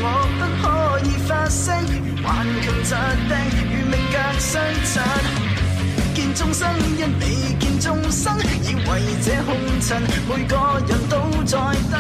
[0.04, 2.26] 我不可以发声，如頑
[2.64, 2.92] 強疾
[3.28, 3.32] 病，
[3.70, 4.50] 如命格相
[4.84, 4.92] 衬。
[6.14, 7.24] 见众生因未
[7.60, 8.90] 见众生，以为
[9.22, 10.56] 这红尘每个
[10.88, 11.56] 人都在
[11.90, 11.94] 等。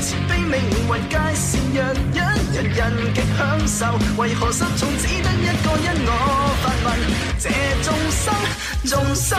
[0.00, 0.80] 慈悲命运
[1.10, 1.78] 皆是弱
[2.14, 2.18] 人，
[2.54, 2.80] 人人
[3.12, 3.78] 极享受，
[4.16, 6.10] 为何失寵只得一个因我
[6.62, 6.88] 发问？
[7.38, 7.44] 这
[7.82, 8.24] 众生
[8.84, 9.38] 众生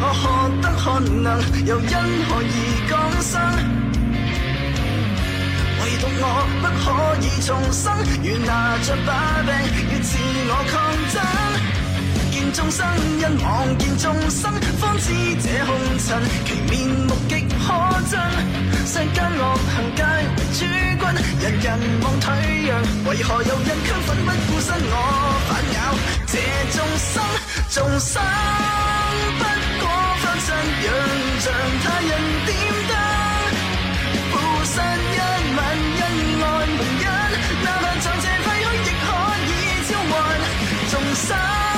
[0.00, 0.22] 我何
[0.62, 1.94] 德何能，又因
[2.28, 2.54] 何而
[2.88, 3.32] 降生？
[5.80, 6.24] 唯獨我
[6.60, 6.84] 不可
[7.20, 7.84] 以重生，
[8.22, 9.10] 如拿着把
[9.44, 9.48] 柄，
[9.90, 10.16] 要自
[10.48, 10.72] 我抗
[11.12, 11.14] 爭。
[12.30, 12.86] 見眾生
[13.18, 15.12] 因望見眾生，方知
[15.42, 16.08] 這紅塵
[16.46, 16.72] 其面
[17.06, 17.66] 目極可
[18.10, 18.12] 憎。
[18.86, 19.42] 世間惡
[19.74, 20.02] 行皆
[20.36, 20.58] 為諸
[21.00, 21.02] 君，
[21.40, 21.66] 人人
[22.02, 22.26] 望退
[22.66, 22.70] 讓，
[23.08, 24.94] 為何有人卻奮不顧身我
[25.48, 25.76] 反咬？
[26.26, 26.34] 這
[26.70, 27.12] 眾生
[27.70, 28.12] 眾生
[30.84, 30.88] 让
[31.40, 31.52] 像
[31.82, 32.10] 他人
[32.46, 32.50] 点
[32.90, 32.92] 灯。
[34.30, 34.32] 负
[34.64, 34.74] 信
[35.14, 35.18] 一
[35.56, 35.58] 吻
[36.00, 36.02] 恩
[36.42, 36.44] 爱
[36.78, 37.08] 同恩
[37.64, 39.06] 哪怕在这废墟亦可
[39.48, 39.52] 以
[39.88, 40.12] 召唤。
[40.90, 41.73] 重生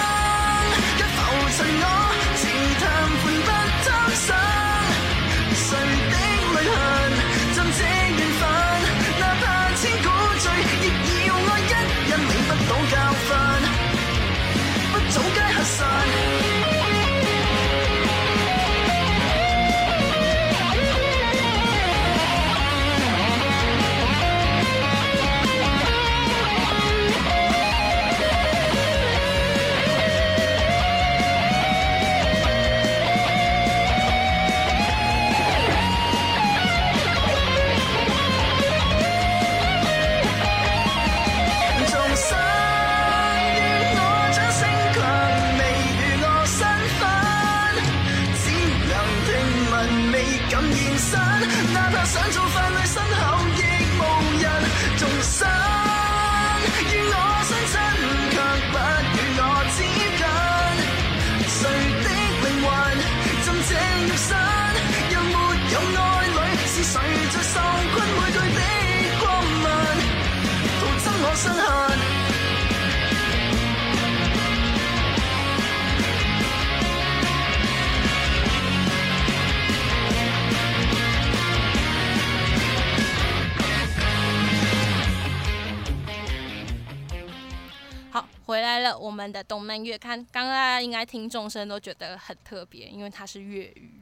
[89.77, 94.01] 漫月刊，刚刚大家应该听众声都觉得很特别，因为它是粤语。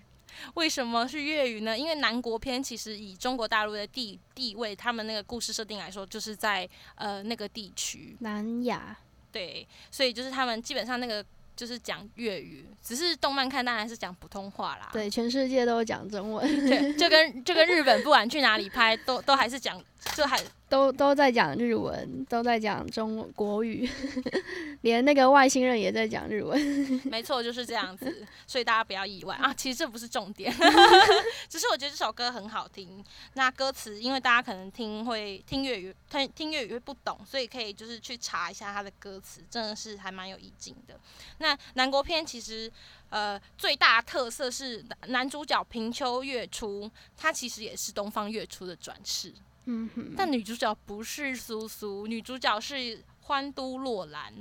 [0.55, 1.77] 为什么是粤语呢？
[1.77, 8.97] 因为南国篇其实以中国大陆的地地位，他们那个故事设定来说，就是在呃那个地区，南亚，
[9.33, 11.25] 对，所以就是他们基本上那个
[11.57, 14.91] 就是讲粤语，只是动漫看当然是讲普通话啦。
[14.93, 19.81] 对，全世界都讲中文，对，就跟就跟日本不管去哪里拍，都都还是讲，
[20.15, 23.89] 就还都都在讲日文，都在讲中国语，
[24.83, 26.59] 连那个外星人也在讲日文。
[27.11, 29.53] 没错，就是这样子，所以大家不要意外啊。
[29.55, 30.53] 其实这不是重点，
[31.49, 33.05] 只是我觉得这首歌很好听。
[33.35, 40.99] 那歌词，因为大家可能听会听粤语，听听粤语会不懂，所以可以就是去查一下它的歌词，真的是还蛮有意境的。
[41.39, 42.71] 那南国篇其实
[43.11, 49.33] 呃最大的特色是男男主角平丘月初，他其实也是东方月初的转世。
[49.67, 54.33] 嗯哼，但女主角不是苏苏，女主角是欢都洛兰，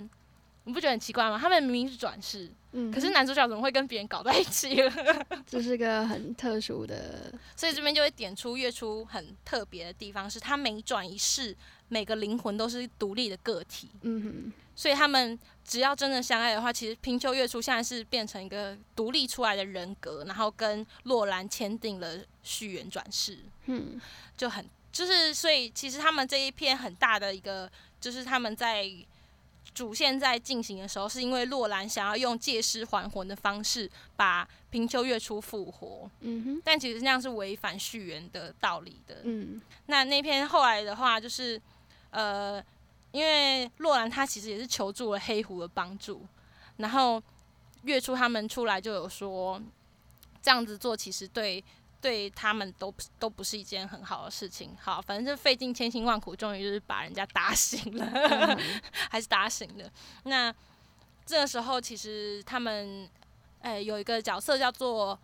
[0.65, 1.37] 你不觉得很奇怪吗？
[1.39, 4.93] 他们明明是转世，嗯，可是男主角怎么会跟别人搞在一起了？
[5.47, 11.55] 这是个很特殊的，所以这边就会点出月初很特别的地方，是他每转一世，
[11.87, 23.99] 每个灵魂都是独立的个体，嗯哼，所以他们只要真的相爱的话，其实平丘月初现在是变成一个独立出来的人格，然后跟洛兰签订了续缘转世，嗯，
[24.35, 27.69] 就很就是，所以其实他们这一篇很大的一个，
[27.99, 28.89] 就是他们在
[29.73, 39.21] 主线在进行的时候，是因为洛兰想要用借尸还魂的方式把平丘月初复活，嗯哼，但其实那样是违反续缘的道理的。
[39.23, 41.59] 嗯那那篇后来的话，就是
[42.11, 42.63] 呃，
[43.11, 46.21] 因为洛兰他其实也是求助了黑狐的帮助，
[46.77, 47.21] 然后
[47.81, 49.59] 月初他们出来就有说，
[50.39, 51.63] 这样子做其实对
[52.03, 54.75] 对他们都不都不是一件很好的事情。
[54.77, 58.05] 好，反正就费尽千辛万苦，终于就是把人家打醒了，
[59.09, 59.89] 还是打醒了。
[60.25, 60.53] 那
[61.25, 63.09] 这个时候其实他们，
[63.61, 65.17] 哎、有一个角色叫做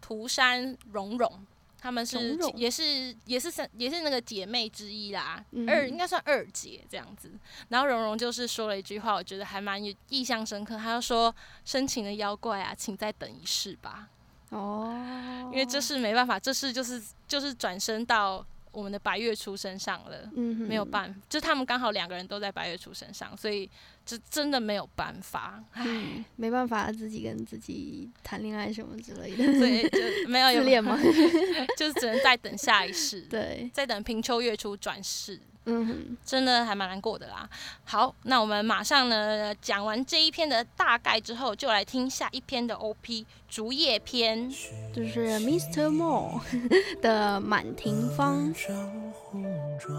[0.00, 1.46] 涂山蓉蓉。
[1.80, 7.28] 他们是也是也是三也是那个姐妹之一啦，嗯二应该算二姐这样子。
[7.70, 10.78] 然后蓉蓉就是说了一句话，我觉得还蛮有印象深刻。
[10.78, 11.34] 她就说
[11.66, 14.08] ：“深情的妖怪啊，请再等一世吧。”
[14.52, 23.68] 哦，因为这是没办法，这是就是就是转身到我们的白月初身上了，嗯哼没有办法，就他们刚好两个人都在白月初身上，所以
[24.06, 30.98] 这真的没有办法，唉，嗯，没办法自己跟自己谈恋爱什么之类的，所以就没有有恋吗？
[31.76, 35.40] 就是只能再等下一世，对，再等平丘月初转世。
[35.64, 37.48] 嗯哼，真的还蛮难过的啦。
[37.84, 44.50] 好，那我们马上呢讲完这一篇的大概之后，就来听下一篇的 OP 竹叶篇。
[44.92, 45.88] 就是 Mr.
[45.88, 46.40] Mo
[47.00, 48.72] 的满庭芳，朝
[49.12, 49.44] 红
[49.78, 49.94] 妆，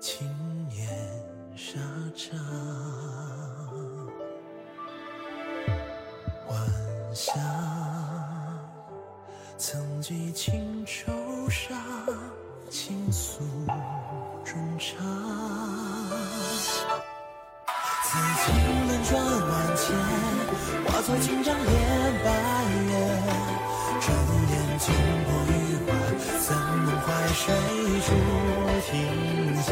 [0.00, 0.28] 轻
[0.72, 0.88] 烟
[1.56, 1.78] 沙
[2.16, 2.36] 场。
[6.48, 7.32] 晚霞，
[9.56, 11.12] 曾记轻愁
[11.48, 11.74] 纱，
[12.70, 13.40] 倾诉
[14.44, 14.96] 衷肠。
[18.04, 18.46] 此情
[18.86, 19.84] 轮转万千，
[20.84, 21.64] 化作千丈连
[22.24, 22.26] 白
[22.86, 22.90] 月。
[24.00, 24.06] 转
[24.50, 24.84] 眼惊
[25.24, 25.50] 破玉
[25.86, 25.88] 环，
[26.40, 26.46] 怎
[26.84, 27.44] 能怀水
[28.06, 28.08] 煮
[28.90, 28.92] 庭
[29.62, 29.66] 前？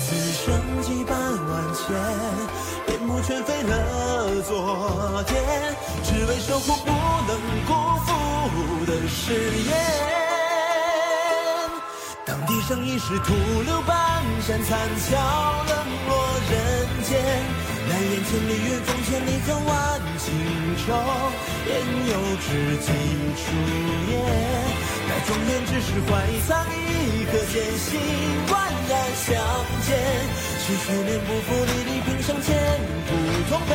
[0.00, 0.44] 此生
[0.82, 1.10] 羁绊
[1.46, 1.84] 万千，
[2.86, 5.32] 面目全非了昨天，
[6.04, 6.90] 只为守护不
[7.26, 7.30] 能
[7.66, 7.70] 辜
[8.04, 8.06] 负
[8.86, 10.25] 的誓言。
[12.26, 13.32] 当笛声已是徒
[13.64, 13.96] 留半
[14.42, 14.76] 山残
[15.08, 15.14] 桥，
[15.68, 15.76] 冷
[16.08, 16.10] 落
[16.50, 16.52] 人
[17.04, 17.14] 间。
[17.88, 20.26] 难言千里云风千里恨，万顷
[20.82, 20.90] 愁，
[21.68, 21.70] 焉
[22.10, 22.12] 有
[22.42, 22.90] 知己
[23.38, 23.46] 出
[24.10, 24.12] 言？
[25.08, 26.10] 待中年只是怀
[26.48, 27.88] 藏一颗艰辛，
[28.50, 28.54] 万
[28.88, 29.30] 然相
[29.86, 29.88] 见。
[30.66, 32.50] 去去年不负离离平生千
[33.06, 33.14] 古
[33.48, 33.72] 同悲，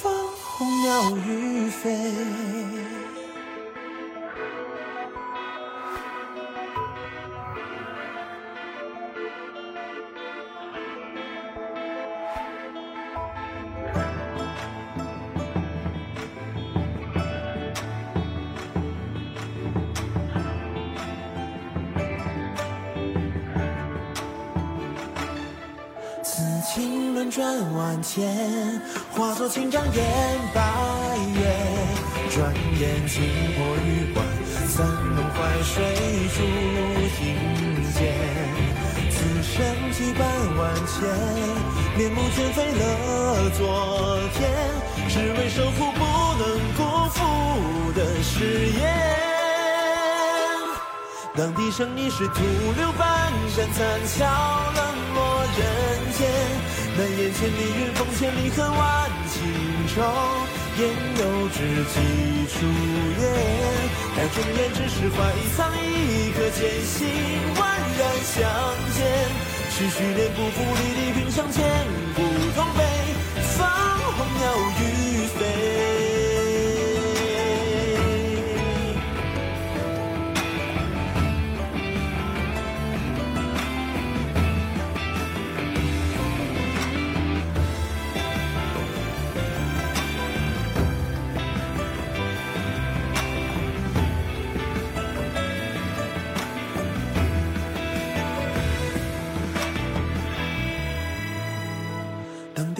[0.00, 0.12] 放
[0.44, 2.83] 红鸟于飞。
[26.24, 27.44] 此情轮转
[27.74, 28.80] 万千，
[29.12, 30.02] 化作千丈烟
[30.54, 30.62] 白
[31.34, 31.40] 月。
[32.30, 32.50] 转
[32.80, 33.22] 眼惊
[33.54, 34.24] 破玉环，
[34.74, 35.84] 怎能怀水
[36.34, 36.40] 煮
[37.14, 37.22] 庭
[37.92, 38.00] 间？
[39.10, 39.52] 此生
[39.92, 40.24] 羁绊
[40.56, 40.96] 万千，
[41.98, 44.50] 面目全非了昨天，
[45.10, 46.00] 只为守护不
[46.40, 46.42] 能
[46.74, 48.82] 辜负的誓言。
[51.36, 52.40] 当笛声已是徒
[52.76, 54.24] 留半山残桥，
[54.74, 54.82] 冷
[55.14, 55.83] 落人。
[57.44, 59.36] 千里云风千里恨，万顷
[59.94, 60.00] 愁，
[60.78, 60.88] 言
[61.20, 61.60] 有知
[61.92, 62.00] 己
[62.48, 62.64] 初
[63.20, 63.22] 言，
[64.16, 65.18] 但中言只是怀
[65.54, 67.06] 藏一颗艰辛，
[67.60, 67.68] 万
[67.98, 68.40] 然相
[68.94, 69.04] 见，
[69.76, 71.62] 区区恋不负离离平生千
[72.16, 72.22] 古
[72.56, 72.82] 同悲，
[73.58, 74.42] 放候鸟
[74.80, 75.23] 语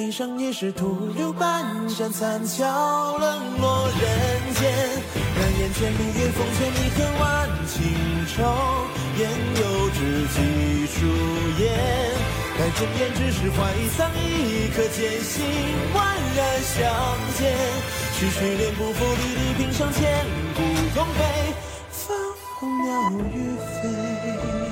[0.05, 4.71] 地上也是徒留半盏残桥，冷落人间。
[5.35, 7.81] 燃烟千里月风前，离恨万顷
[8.29, 8.37] 愁。
[9.17, 9.99] 言有知
[10.29, 11.07] 己出
[11.59, 11.73] 言，
[12.59, 13.57] 但中言只是怀
[13.97, 15.43] 藏一颗艰辛，
[15.95, 16.05] 万
[16.37, 16.85] 然相
[17.39, 17.57] 见。
[18.13, 20.61] 区区恋不负离离平生千古
[20.95, 21.55] 同悲，
[21.91, 22.15] 放
[22.61, 24.64] 候鸟欲飞。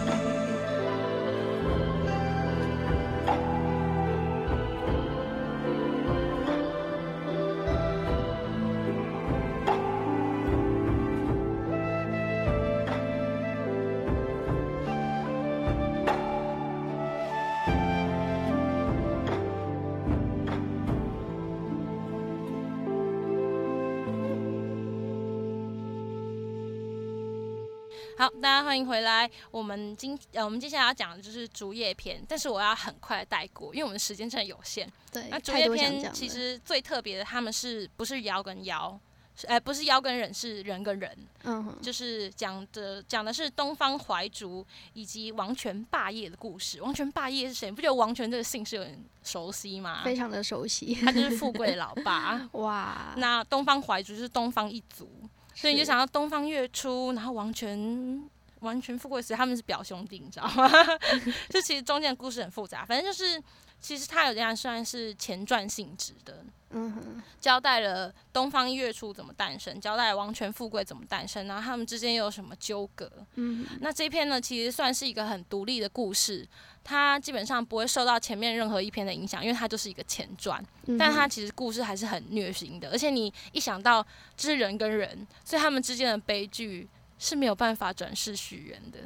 [28.23, 29.29] 好，大家欢迎回来。
[29.51, 34.89] 我们今呃，我们接下来要讲的就是竹叶篇，但是我要很快带过，因为我们时间真的有限。
[35.11, 38.97] 对，那竹叶篇其实最特别的，他们是不是妖跟妖？
[39.35, 41.19] 是呃，不是妖跟人，是人跟人。
[41.43, 46.81] 嗯哼，就是讲的讲的是东方怀竹以及王权霸业的故事。
[46.81, 47.71] 王权霸业是谁？
[47.71, 50.03] 你不觉得王权这个姓氏有点熟悉吗？
[50.05, 50.95] 非常的熟悉。
[50.95, 52.49] 他就是富贵的老爸。
[52.55, 55.11] 哇，那东方怀竹就是东方一族，
[55.55, 58.23] 所以你就想到东方月初，然后王权。
[58.63, 60.71] 王权富贵死，他们是表兄弟，你知道吗？
[61.51, 63.43] 就其实中间的故事很复杂，反正就是，
[63.81, 73.11] 其实它有点算是前传性质的，嗯哼，交代了东方月初怎么诞生，交代了王权富贵怎么诞生，然后他们之间又有什么纠葛。
[73.35, 76.49] 嗯，那这篇呢，其实算是一个很独立的故事，
[76.85, 80.65] 它基本上不会受到前面任何一篇的影响，因为它就是一个前传。
[80.99, 84.05] 但它其实故事还是很虐心的，而且你一想到
[84.37, 88.99] 这是人跟人，所以他们之间的悲剧是没有办法转世许愿的。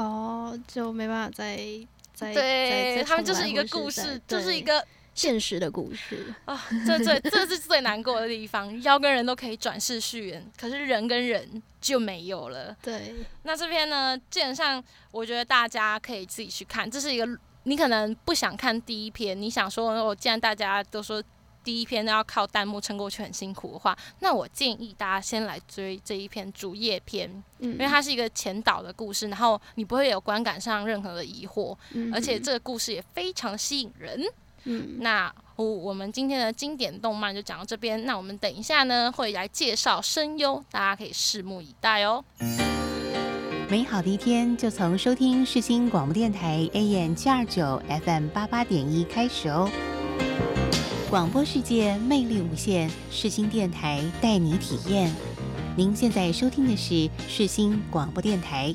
[0.00, 1.56] 哦，就没办法再
[2.12, 6.34] 再再对，再他们就是一个故事，就是一个现实的故事。
[6.44, 8.82] 啊，这最这是最难过的地方。
[8.82, 12.76] 妖跟人都可以转世续缘，可是人跟人就没有了。
[12.82, 17.26] 对，那这篇呢，基本上我觉得大家可以自己去看，这是一个
[17.62, 21.22] 你可能不想看第一篇，你想说，哦，既然大家都说
[21.62, 34.20] 第一篇都要靠弹幕撑过去很辛苦的话，那我建议大家先来追这一篇主页篇，嗯，因为它是一个前导的故事，然后你不会有观感上任何的疑惑，嗯而且这个故事也非常吸引人。
[34.64, 42.24] 嗯那我我们今天的经典动漫就讲到这边，那我们等一下呢会来介绍声优，大家可以拭目以待哦。
[43.68, 49.70] 美好的一天就从收听世新广播电台 AM 七二九 FM 八八点一开始哦。
[51.08, 55.12] 广播世界魅力无限，世新电台带你体验。
[55.76, 58.74] 您现在收听的是世新广播电台。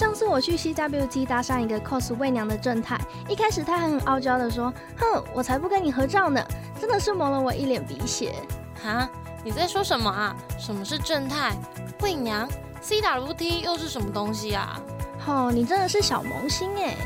[0.00, 2.98] 上次我去 CWT 搭上一个 cos 媚娘的正太，
[3.28, 6.42] 一开始他还很傲娇的说：“哼，我才不跟你合照呢！”
[6.80, 8.34] 真的是蒙了我一脸鼻血。
[8.82, 9.06] 哈，
[9.44, 10.34] 你在说什么啊？
[10.58, 11.54] 什么是正太？
[12.00, 12.48] 媚娘
[12.82, 14.80] ？CWT 又是什么东西啊？
[15.26, 16.96] 吼、你真的是小萌新哎，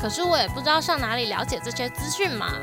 [0.00, 2.54] 可是我也不知道上哪里了解这些资讯嘛。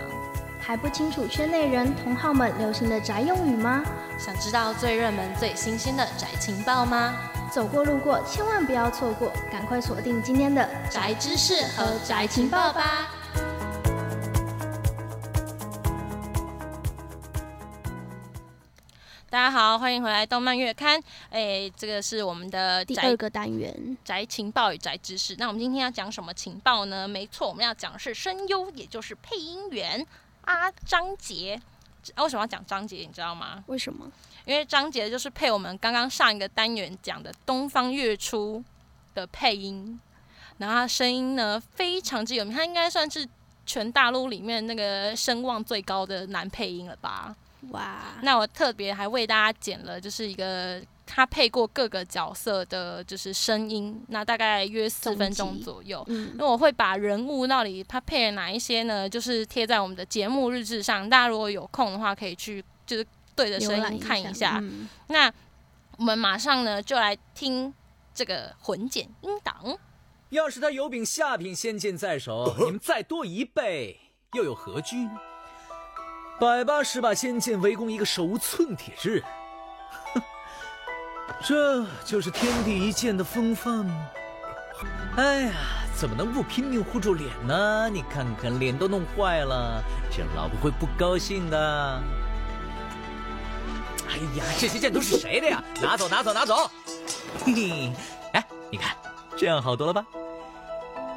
[0.59, 3.83] 还不清楚圈内人同好们流行的宅用语吗？
[4.17, 7.13] 想知道最热门、最新鲜的宅情报吗？
[7.55, 13.07] 走过路过千万不要错过，赶快锁定今天的宅知识和宅情报吧。
[19.29, 21.01] 大家好，欢迎回来动漫月刊。
[21.29, 25.33] 哎，这个是我们的第二个单元，宅情报与宅知识。
[25.39, 27.07] 那我们今天要讲什么情报呢？
[27.07, 30.05] 没错，我们要讲的是声优，也就是配音员
[30.41, 31.61] 阿张杰。
[32.15, 32.97] 啊，为什么要讲张杰？
[32.97, 33.63] 你知道吗？
[33.67, 34.11] 为什么？
[34.45, 38.63] 因为张杰就是配我们刚刚上一个单元讲的《东方月初》
[39.15, 39.99] 的配音，
[40.57, 43.27] 然后他声音呢非常之有名，他应该算是
[43.65, 47.35] 全大陆里面那个声望最高的男配音了吧？
[47.71, 56.03] 哇，那我特别还为大家剪了，就是一个他配过各个角色的，就是声音，那大概约四分钟左右。
[56.07, 59.09] 嗯，那我会把人物到底他配了哪一些呢？
[59.09, 64.59] 就是贴在我们的节目日志上，大家如果有空的话，可以去就是对着声音看一下。
[64.61, 65.31] 嗯那
[65.97, 67.73] 我们马上呢就来听
[68.13, 69.77] 这个混剪音档。
[70.29, 73.99] 要是他有柄下品仙剑在手， 你们再多一倍，
[74.33, 75.11] 又有何惧呢？
[76.39, 79.23] 百八十把仙剑围攻一个手无寸铁之人，
[80.13, 80.21] 哼，
[81.41, 84.09] 这就是天地一剑的风范吗？
[85.15, 85.53] 哎呀，
[85.95, 87.89] 怎么能不拼命护住脸呢？
[87.89, 89.81] 你看看，脸都弄坏了，
[90.11, 92.03] 这样老婆会不高兴的。
[94.16, 95.61] 哎呀，这些剑都是谁的呀？
[95.82, 96.72] 拿走，拿走，拿走！
[97.43, 97.91] 嘿嘿，
[98.32, 98.95] 哎，你看，
[99.36, 100.05] 这样好多了吧？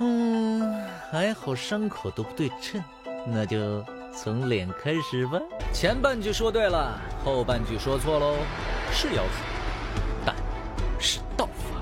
[0.00, 2.82] 嗯，还好伤口都不对称，
[3.24, 5.38] 那就从脸开始吧。
[5.72, 8.34] 前半句说对了，后半句说错喽，
[8.92, 9.30] 是妖术，
[10.26, 10.34] 但
[10.98, 11.80] 是道法。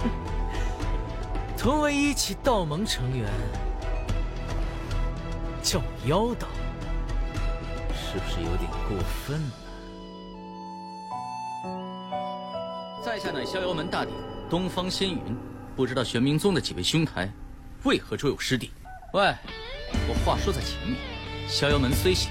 [0.00, 0.10] 哼
[1.56, 3.28] 同为一起道盟成员，
[5.62, 6.48] 叫你妖道，
[7.94, 9.40] 是不是有点过分
[13.08, 14.10] 在下乃逍遥门大帝
[14.50, 15.18] 东方仙云，
[15.74, 17.26] 不知道玄冥宗的几位兄台
[17.84, 18.70] 为何捉有师弟？
[19.14, 19.34] 喂，
[20.06, 20.94] 我话说在前面，
[21.48, 22.28] 逍遥门虽小，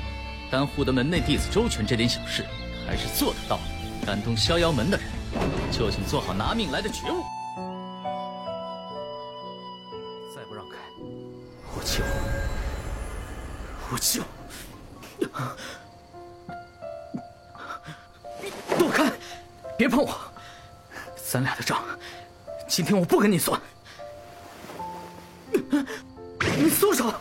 [0.51, 2.45] 但护得门内弟子周全这点小事
[2.85, 3.63] 还是做得到的。
[4.05, 5.07] 敢动逍遥门的人，
[5.71, 7.23] 就请做好拿命来的觉悟。
[10.35, 10.75] 再不让开，
[11.75, 12.03] 我就
[13.89, 14.21] 我就
[18.77, 19.11] 躲开，
[19.75, 20.15] 别碰我！
[21.29, 21.83] 咱俩的账，
[22.69, 23.59] 今天我不跟你算。
[26.57, 27.13] 你松手！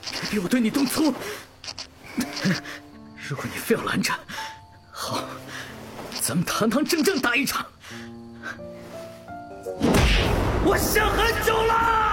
[0.00, 1.12] 别逼我对你动粗！
[3.28, 4.12] 如果你非要拦着，
[4.92, 5.24] 好，
[6.20, 7.66] 咱们堂堂正正打一场。
[10.64, 12.09] 我想很久了。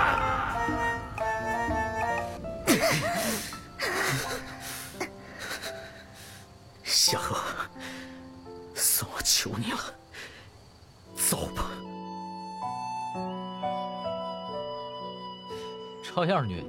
[16.17, 16.63] 照样虐。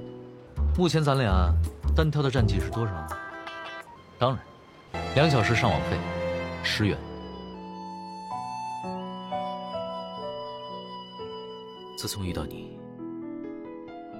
[0.77, 1.51] 目前咱俩
[1.95, 3.07] 单挑的战绩是多少？
[4.19, 4.39] 当然，
[5.15, 5.97] 两小时上网费，
[6.61, 6.95] 十元。
[11.97, 12.77] 自从遇到你，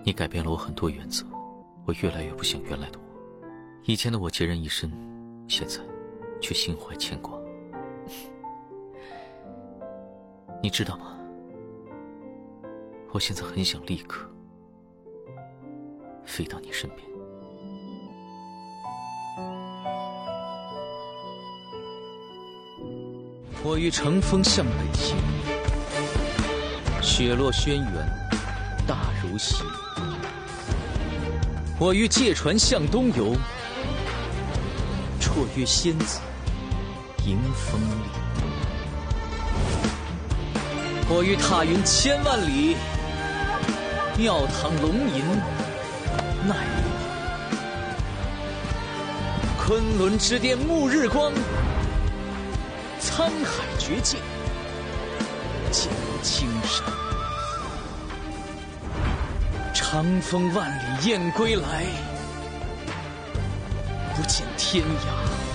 [0.03, 1.23] 你改变了我很多原则，
[1.85, 3.05] 我越来越不像原来的我。
[3.85, 4.91] 以前的我孑然一身，
[5.47, 5.79] 现在
[6.41, 7.37] 却心怀牵挂。
[10.59, 11.15] 你知道吗？
[13.11, 14.27] 我现在很想立刻
[16.29, 17.01] 飞到你身边。
[23.63, 25.17] 我欲乘风向北行，
[27.01, 28.05] 雪落轩辕
[28.87, 29.63] 大如席。
[31.79, 33.35] 我欲借船向东游，
[35.19, 36.19] 绰约仙子
[37.25, 38.09] 迎风里。
[41.09, 42.75] 我欲踏云千万里，
[44.17, 45.23] 庙堂龙吟
[49.69, 51.31] 昆仑之巅沐日光，
[52.99, 54.19] 沧海绝境
[55.69, 55.91] 见
[56.23, 56.83] 青山。
[59.71, 61.85] 长风万里雁归来，
[64.15, 65.48] 不见天涯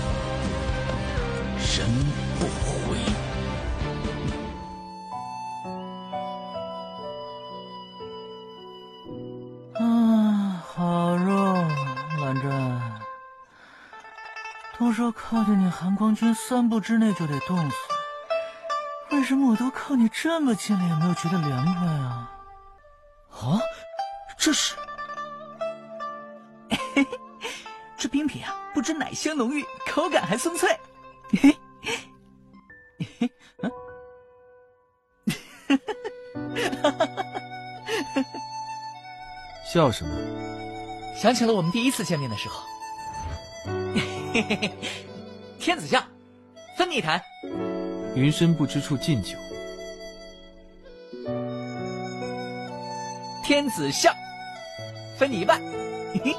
[15.05, 17.75] 都说靠近你寒光君三步之内就得冻死，
[19.11, 22.31] 为什么我都靠你这么近了也没有觉得凉快啊？
[23.29, 23.61] 啊，
[24.35, 24.75] 这是
[27.95, 30.75] 这冰品啊，不止奶香浓郁，口感还松脆。
[31.29, 31.55] 嘿
[33.19, 33.29] 嘿
[33.61, 33.71] 嗯
[39.71, 40.15] 笑什么？
[41.15, 42.63] 想起了我们第一次见面的时候。
[44.35, 44.71] 嘿嘿嘿，
[45.57, 46.05] 天子下，
[46.77, 47.21] 分你一坛。
[48.15, 49.37] 云深不知处敬酒。
[53.45, 54.13] 天子下，
[55.17, 55.61] 分你一半。
[56.13, 56.35] 嘿嘿。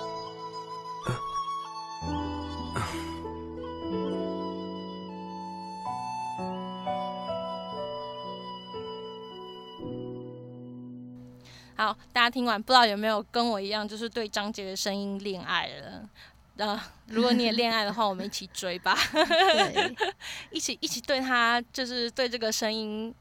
[11.76, 16.11] 好，大家听完不知道有没有跟我一样，就是对张杰的声音恋爱了。
[16.59, 18.96] 呃，如果你也恋爱的话，我们一起追吧。
[19.12, 19.96] 对，
[20.50, 23.14] 一起一起对他，就是对这个声音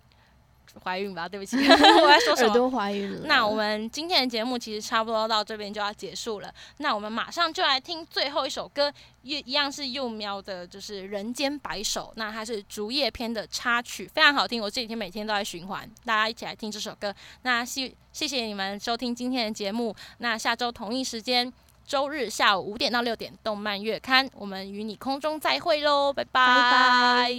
[0.83, 2.77] 怀孕吧，对不起， 我在说什耳朵么？
[2.77, 3.27] 怀孕了。
[3.27, 17.13] 那我们今天的节目其实差不多到这边就要结束了，那我们马上就来听最后一首歌，一一样是幼喵的，就是《人间白首》，那它是竹叶篇的插曲，非常好听，我这几天每天都在循环，大家一起来听这首歌。
[17.43, 21.51] 那谢谢谢你们收听今天的节目，那下周同一时间。
[21.87, 26.41] 周日下午五点到六点，动漫月刊，我们与你空中再会喽，拜拜。
[26.41, 27.29] 拜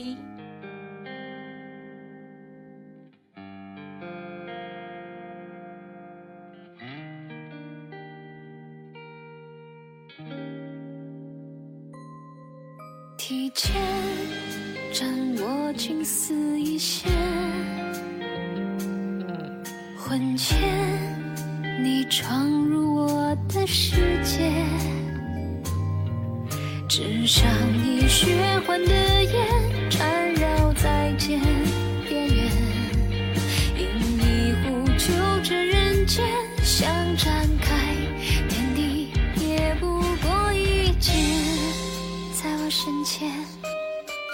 [13.18, 13.82] 提前
[14.92, 17.10] 掌握青丝一线，
[19.98, 21.15] 婚前
[21.78, 24.50] 你闯入我的世界，
[26.88, 27.46] 纸上
[27.84, 28.34] 你血
[28.66, 31.38] 环的眼缠绕在肩
[32.08, 32.50] 边缘，
[33.76, 35.12] 因你呼救
[35.42, 36.24] 这人间，
[36.62, 37.94] 想展开
[38.48, 41.14] 天地也不过一剑。
[42.32, 43.30] 在我身前，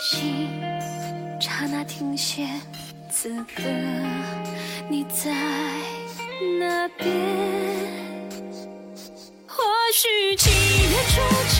[0.01, 0.49] 心
[1.41, 2.47] 刹那停歇。
[3.11, 3.63] 此刻
[4.89, 5.31] 你在
[6.59, 7.09] 那边？
[9.47, 9.63] 或
[9.93, 11.21] 许七月初
[11.51, 11.57] 七，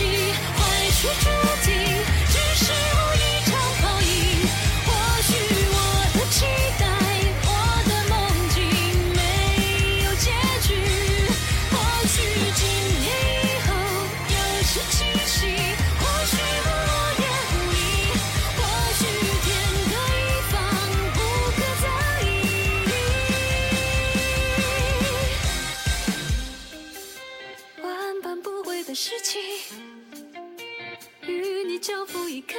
[0.57, 1.25] 坏事注
[1.63, 1.71] 定，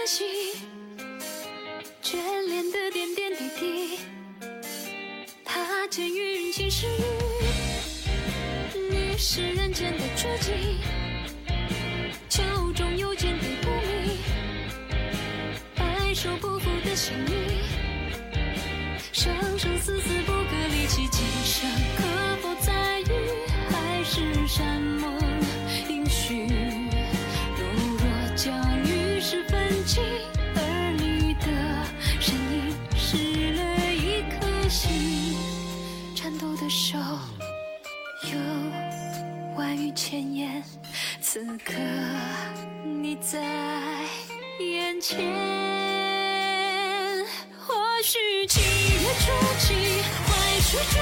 [0.05, 0.27] 付一颗心，
[2.03, 3.99] 眷恋的点点滴滴，
[5.45, 6.91] 踏见云情是雨。
[8.91, 10.53] 你是人间的绝技，
[12.29, 12.43] 秋
[12.75, 14.19] 中有见对不明，
[15.75, 17.33] 白首不负的心意，
[19.13, 22.03] 生生死死不可离弃，今生可
[22.43, 23.05] 否再遇，
[23.71, 24.94] 海誓山盟
[29.95, 30.03] 时分尽，
[30.57, 30.61] 儿
[30.99, 31.47] 女的
[32.21, 33.63] 身影失了
[33.95, 35.37] 一颗心，
[36.17, 36.99] 颤抖的手。
[38.25, 38.31] 有
[39.57, 40.65] 万语千言，
[41.21, 41.75] 此刻
[42.85, 43.41] 你在
[44.59, 45.25] 眼前。
[47.65, 47.73] 或
[48.03, 49.31] 许七月初
[49.61, 50.99] 七，坏事注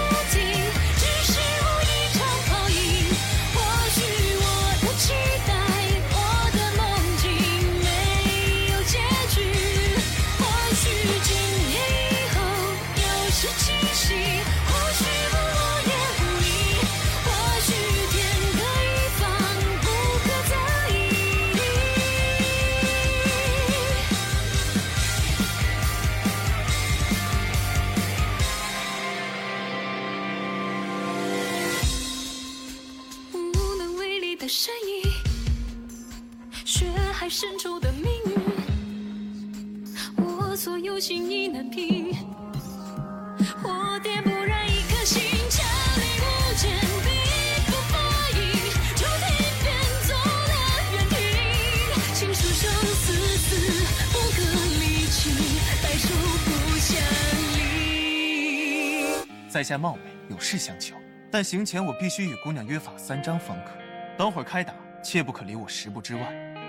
[59.72, 59.78] 离。
[59.78, 60.94] 在下貌美，有事相求，
[61.30, 63.72] 但行前我必须与姑娘约法三章方可。
[64.18, 66.20] 等会儿开打，切不可离我十步之外。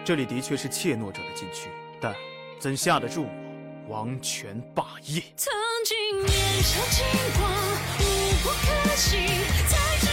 [0.05, 1.69] 这里的确是怯懦者的禁区，
[2.01, 2.15] 但
[2.59, 3.29] 怎下得住我
[3.89, 5.21] 王权霸业？
[5.35, 5.51] 曾
[5.85, 7.51] 经年少轻狂，
[7.99, 8.03] 无
[8.41, 9.17] 不可惜，
[9.67, 10.07] 才知